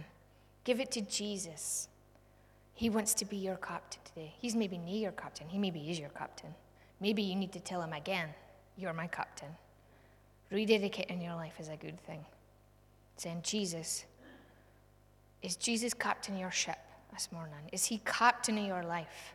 Give 0.64 0.80
it 0.80 0.90
to 0.92 1.00
Jesus. 1.00 1.88
He 2.74 2.88
wants 2.88 3.14
to 3.14 3.24
be 3.24 3.37
your 3.37 3.56
captain 3.56 4.00
today. 4.04 4.35
He's 4.38 4.54
maybe 4.54 4.78
not 4.78 4.88
your 4.88 5.12
captain. 5.12 5.48
He 5.48 5.58
maybe 5.58 5.90
is 5.90 5.98
your 5.98 6.08
captain. 6.11 6.54
Maybe 7.00 7.22
you 7.22 7.35
need 7.35 7.52
to 7.52 7.61
tell 7.61 7.82
him 7.82 7.92
again, 7.92 8.28
You're 8.76 8.92
my 8.92 9.08
captain. 9.08 9.48
Rededicating 10.50 11.22
your 11.22 11.35
life 11.35 11.54
is 11.58 11.68
a 11.68 11.76
good 11.76 11.98
thing. 12.00 12.24
Saying, 13.16 13.40
Jesus, 13.42 14.04
is 15.42 15.56
Jesus 15.56 15.94
captain 15.94 16.37
your 16.37 16.50
ship 16.50 16.78
this 17.12 17.28
morning? 17.32 17.54
Is 17.72 17.85
he 17.85 18.00
captain 18.04 18.58
of 18.58 18.66
your 18.66 18.82
life? 18.82 19.35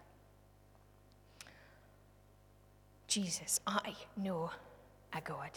Jesus, 3.08 3.60
I 3.66 3.96
know 4.16 4.52
a 5.14 5.22
God. 5.22 5.52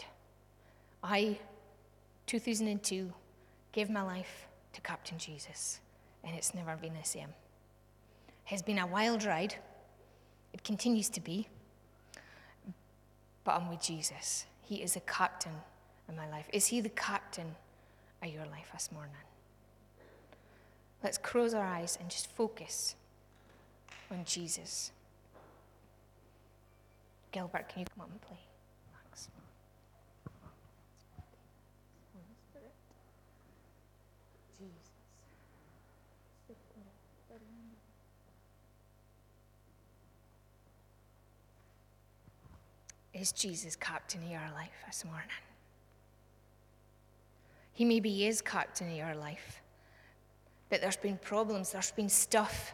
I 1.03 1.37
2002, 2.27 3.11
gave 3.71 3.89
my 3.89 4.01
life 4.01 4.47
to 4.73 4.81
Captain 4.81 5.17
Jesus, 5.17 5.79
and 6.23 6.35
it's 6.35 6.53
never 6.53 6.75
been 6.75 6.93
the 6.93 7.03
same. 7.03 7.29
It's 8.49 8.61
been 8.61 8.79
a 8.79 8.87
wild 8.87 9.23
ride. 9.23 9.55
It 10.53 10.63
continues 10.63 11.09
to 11.09 11.21
be. 11.21 11.47
But 13.43 13.55
I'm 13.55 13.69
with 13.69 13.81
Jesus. 13.81 14.45
He 14.61 14.83
is 14.83 14.93
the 14.93 14.99
captain 15.01 15.53
of 16.07 16.15
my 16.15 16.29
life. 16.29 16.45
Is 16.53 16.67
He 16.67 16.81
the 16.81 16.89
captain 16.89 17.55
of 18.21 18.29
your 18.29 18.45
life 18.45 18.69
this 18.73 18.91
morning? 18.91 19.15
Let's 21.03 21.17
close 21.17 21.53
our 21.53 21.65
eyes 21.65 21.97
and 21.99 22.09
just 22.09 22.27
focus 22.35 22.95
on 24.11 24.23
Jesus. 24.25 24.91
Gilbert, 27.31 27.69
can 27.69 27.79
you 27.79 27.85
come 27.95 28.03
up 28.03 28.11
and 28.11 28.21
play? 28.21 28.37
Is 43.21 43.31
Jesus 43.31 43.75
captain 43.75 44.23
in 44.23 44.31
your 44.31 44.49
life 44.55 44.71
this 44.87 45.05
morning? 45.05 45.27
He 47.71 47.85
maybe 47.85 48.25
is 48.25 48.41
captain 48.41 48.89
in 48.89 48.95
your 48.95 49.13
life, 49.13 49.61
but 50.71 50.81
there's 50.81 50.97
been 50.97 51.19
problems, 51.19 51.71
there's 51.71 51.91
been 51.91 52.09
stuff 52.09 52.73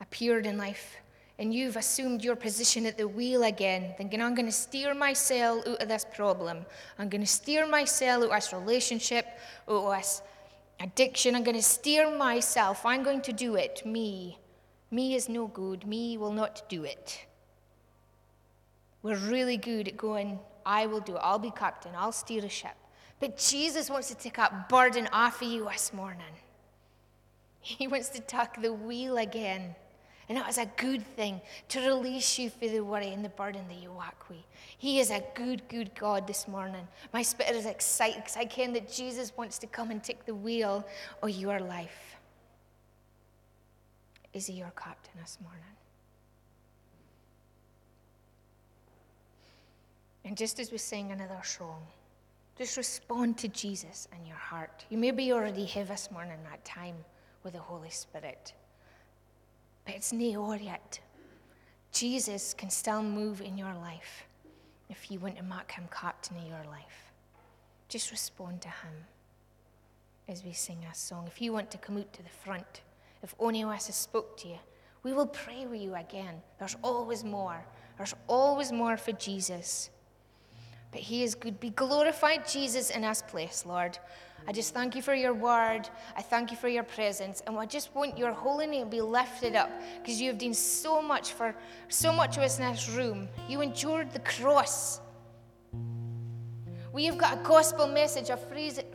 appeared 0.00 0.46
in 0.46 0.56
life, 0.56 0.98
and 1.40 1.52
you've 1.52 1.74
assumed 1.74 2.22
your 2.22 2.36
position 2.36 2.86
at 2.86 2.96
the 2.96 3.08
wheel 3.08 3.42
again, 3.42 3.92
thinking, 3.96 4.22
I'm 4.22 4.36
going 4.36 4.46
to 4.46 4.52
steer 4.52 4.94
myself 4.94 5.66
out 5.66 5.82
of 5.82 5.88
this 5.88 6.06
problem. 6.14 6.64
I'm 6.96 7.08
going 7.08 7.22
to 7.22 7.26
steer 7.26 7.66
myself 7.66 8.22
out 8.22 8.30
of 8.30 8.30
this 8.30 8.52
relationship, 8.52 9.26
out 9.68 9.84
of 9.84 9.96
this 9.96 10.22
addiction. 10.78 11.34
I'm 11.34 11.42
going 11.42 11.56
to 11.56 11.62
steer 11.62 12.16
myself. 12.16 12.86
I'm 12.86 13.02
going 13.02 13.22
to 13.22 13.32
do 13.32 13.56
it. 13.56 13.82
Me. 13.84 14.38
Me 14.92 15.16
is 15.16 15.28
no 15.28 15.48
good. 15.48 15.88
Me 15.88 16.16
will 16.16 16.32
not 16.32 16.62
do 16.68 16.84
it. 16.84 17.26
We're 19.02 19.16
really 19.16 19.56
good 19.56 19.88
at 19.88 19.96
going, 19.96 20.38
I 20.64 20.86
will 20.86 21.00
do 21.00 21.16
it. 21.16 21.20
I'll 21.22 21.38
be 21.38 21.50
captain. 21.50 21.92
I'll 21.96 22.12
steer 22.12 22.44
a 22.44 22.48
ship. 22.48 22.76
But 23.18 23.36
Jesus 23.36 23.90
wants 23.90 24.08
to 24.08 24.14
take 24.14 24.36
that 24.36 24.68
burden 24.68 25.08
off 25.12 25.42
of 25.42 25.48
you 25.48 25.68
this 25.70 25.92
morning. 25.92 26.34
He 27.60 27.86
wants 27.86 28.08
to 28.10 28.20
tuck 28.20 28.60
the 28.60 28.72
wheel 28.72 29.18
again. 29.18 29.74
And 30.28 30.38
it 30.38 30.46
was 30.46 30.58
a 30.58 30.66
good 30.76 31.04
thing 31.16 31.40
to 31.70 31.80
release 31.80 32.38
you 32.38 32.50
for 32.50 32.68
the 32.68 32.80
worry 32.80 33.12
and 33.12 33.24
the 33.24 33.30
burden 33.30 33.66
that 33.68 33.82
you 33.82 33.90
walk 33.90 34.26
with. 34.30 34.46
He 34.78 35.00
is 35.00 35.10
a 35.10 35.24
good, 35.34 35.68
good 35.68 35.92
God 35.96 36.26
this 36.26 36.46
morning. 36.46 36.86
My 37.12 37.22
spirit 37.22 37.56
is 37.56 37.66
excited 37.66 38.18
because 38.22 38.36
I 38.36 38.44
can 38.44 38.72
that 38.74 38.90
Jesus 38.90 39.32
wants 39.36 39.58
to 39.58 39.66
come 39.66 39.90
and 39.90 40.02
take 40.02 40.24
the 40.24 40.34
wheel 40.34 40.86
of 41.20 41.30
your 41.30 41.58
life. 41.58 42.16
Is 44.32 44.46
he 44.46 44.54
your 44.54 44.72
captain 44.76 45.14
this 45.20 45.38
morning? 45.42 45.64
And 50.24 50.36
just 50.36 50.60
as 50.60 50.70
we 50.70 50.78
sing 50.78 51.12
another 51.12 51.40
song, 51.42 51.82
just 52.58 52.76
respond 52.76 53.38
to 53.38 53.48
Jesus 53.48 54.06
in 54.18 54.26
your 54.26 54.36
heart. 54.36 54.84
You 54.90 54.98
maybe 54.98 55.32
already 55.32 55.64
have 55.64 55.88
this 55.88 56.10
morning 56.10 56.36
that 56.50 56.64
time 56.64 56.96
with 57.42 57.54
the 57.54 57.58
Holy 57.58 57.88
Spirit, 57.88 58.52
but 59.86 59.94
it's 59.94 60.12
not 60.12 60.36
over 60.36 60.56
yet. 60.56 61.00
Jesus 61.92 62.54
can 62.54 62.70
still 62.70 63.02
move 63.02 63.40
in 63.40 63.56
your 63.56 63.74
life 63.74 64.24
if 64.90 65.10
you 65.10 65.18
want 65.18 65.36
to 65.38 65.42
mark 65.42 65.72
him 65.72 65.84
captain 65.90 66.36
of 66.36 66.44
your 66.44 66.64
life. 66.70 67.12
Just 67.88 68.10
respond 68.10 68.60
to 68.60 68.68
him 68.68 68.92
as 70.28 70.44
we 70.44 70.52
sing 70.52 70.84
our 70.86 70.94
song. 70.94 71.24
If 71.26 71.40
you 71.40 71.52
want 71.52 71.70
to 71.70 71.78
come 71.78 71.96
out 71.96 72.12
to 72.12 72.22
the 72.22 72.28
front, 72.28 72.82
if 73.22 73.34
only 73.38 73.64
us 73.64 73.86
has 73.86 73.96
spoke 73.96 74.36
to 74.38 74.48
you, 74.48 74.58
we 75.02 75.12
will 75.12 75.26
pray 75.26 75.66
with 75.66 75.80
you 75.80 75.94
again. 75.94 76.42
There's 76.58 76.76
always 76.82 77.24
more. 77.24 77.64
There's 77.96 78.14
always 78.28 78.70
more 78.70 78.96
for 78.96 79.12
Jesus 79.12 79.90
but 80.92 81.00
He 81.00 81.22
is 81.22 81.34
good. 81.34 81.60
Be 81.60 81.70
glorified, 81.70 82.48
Jesus, 82.48 82.90
in 82.90 83.02
this 83.02 83.22
place, 83.22 83.64
Lord. 83.66 83.98
I 84.48 84.52
just 84.52 84.74
thank 84.74 84.96
you 84.96 85.02
for 85.02 85.14
your 85.14 85.34
word. 85.34 85.88
I 86.16 86.22
thank 86.22 86.50
you 86.50 86.56
for 86.56 86.68
your 86.68 86.82
presence. 86.82 87.42
And 87.46 87.56
I 87.58 87.66
just 87.66 87.94
want 87.94 88.16
your 88.16 88.32
holy 88.32 88.66
name 88.66 88.84
to 88.84 88.90
be 88.90 89.00
lifted 89.00 89.54
up 89.54 89.70
because 90.00 90.20
you 90.20 90.28
have 90.30 90.38
done 90.38 90.54
so 90.54 91.02
much 91.02 91.32
for 91.32 91.54
so 91.88 92.12
much 92.12 92.36
of 92.36 92.42
us 92.42 92.58
in 92.58 92.70
this 92.70 92.88
room. 92.88 93.28
You 93.48 93.60
endured 93.60 94.12
the 94.12 94.20
cross. 94.20 95.00
We 96.92 97.04
have 97.04 97.18
got 97.18 97.38
a 97.38 97.42
gospel 97.42 97.86
message 97.86 98.30
of 98.30 98.40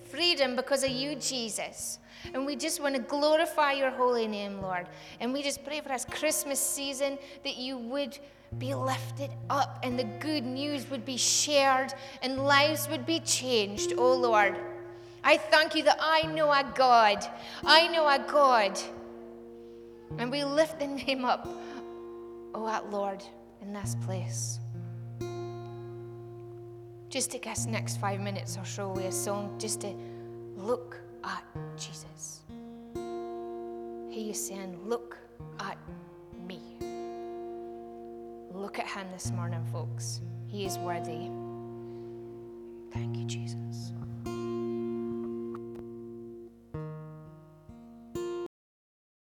freedom 0.10 0.56
because 0.56 0.84
of 0.84 0.90
you, 0.90 1.16
Jesus. 1.16 2.00
And 2.34 2.46
we 2.46 2.56
just 2.56 2.82
want 2.82 2.96
to 2.96 3.02
glorify 3.02 3.74
your 3.74 3.92
holy 3.92 4.28
name, 4.28 4.62
Lord. 4.62 4.90
And 5.20 5.32
we 5.32 5.42
just 5.42 5.64
pray 5.64 5.80
for 5.80 5.90
this 5.90 6.06
Christmas 6.06 6.60
season 6.60 7.18
that 7.44 7.56
you 7.56 7.78
would 7.78 8.18
be 8.60 8.74
lifted 8.74 9.32
up 9.50 9.80
and 9.84 10.00
the 10.00 10.04
good 10.20 10.46
news 10.46 10.90
would 10.90 11.06
be 11.06 11.18
shared 11.18 11.94
and 12.22 12.46
lives 12.46 12.88
would 12.90 13.06
be 13.06 13.20
changed, 13.20 13.94
oh 13.98 14.14
Lord. 14.14 14.58
I 15.24 15.38
thank 15.38 15.74
you 15.76 15.84
that 15.84 15.98
I 16.00 16.22
know 16.24 16.52
a 16.52 16.64
God. 16.76 17.26
I 17.66 17.88
know 17.88 18.08
a 18.08 18.20
God. 18.20 18.80
And 20.18 20.32
we 20.32 20.44
lift 20.44 20.80
the 20.80 20.88
name 21.08 21.26
up, 21.26 21.48
oh, 22.54 22.66
that 22.68 22.92
Lord, 22.92 23.24
in 23.62 23.74
this 23.74 23.96
place. 24.06 24.60
Just 27.10 27.32
take 27.32 27.48
us 27.48 27.66
next 27.66 27.98
five 27.98 28.20
minutes 28.20 28.58
or 28.58 28.66
so 28.66 28.92
with 28.92 29.06
a 29.06 29.12
song 29.12 29.56
just 29.58 29.82
to 29.82 29.94
look 30.56 31.00
at 31.24 31.44
Jesus. 31.78 32.42
He 34.10 34.30
is 34.30 34.48
saying, 34.48 34.78
Look 34.86 35.18
at. 35.60 35.78
Look 38.56 38.80
at 38.80 38.88
him 38.88 39.06
this 39.12 39.32
morning, 39.32 39.66
folks. 39.70 40.22
He 40.48 40.66
is 40.66 40.78
worthy. 40.78 41.30
Thank 42.94 43.18
you, 43.18 43.26
Jesus. 43.26 43.92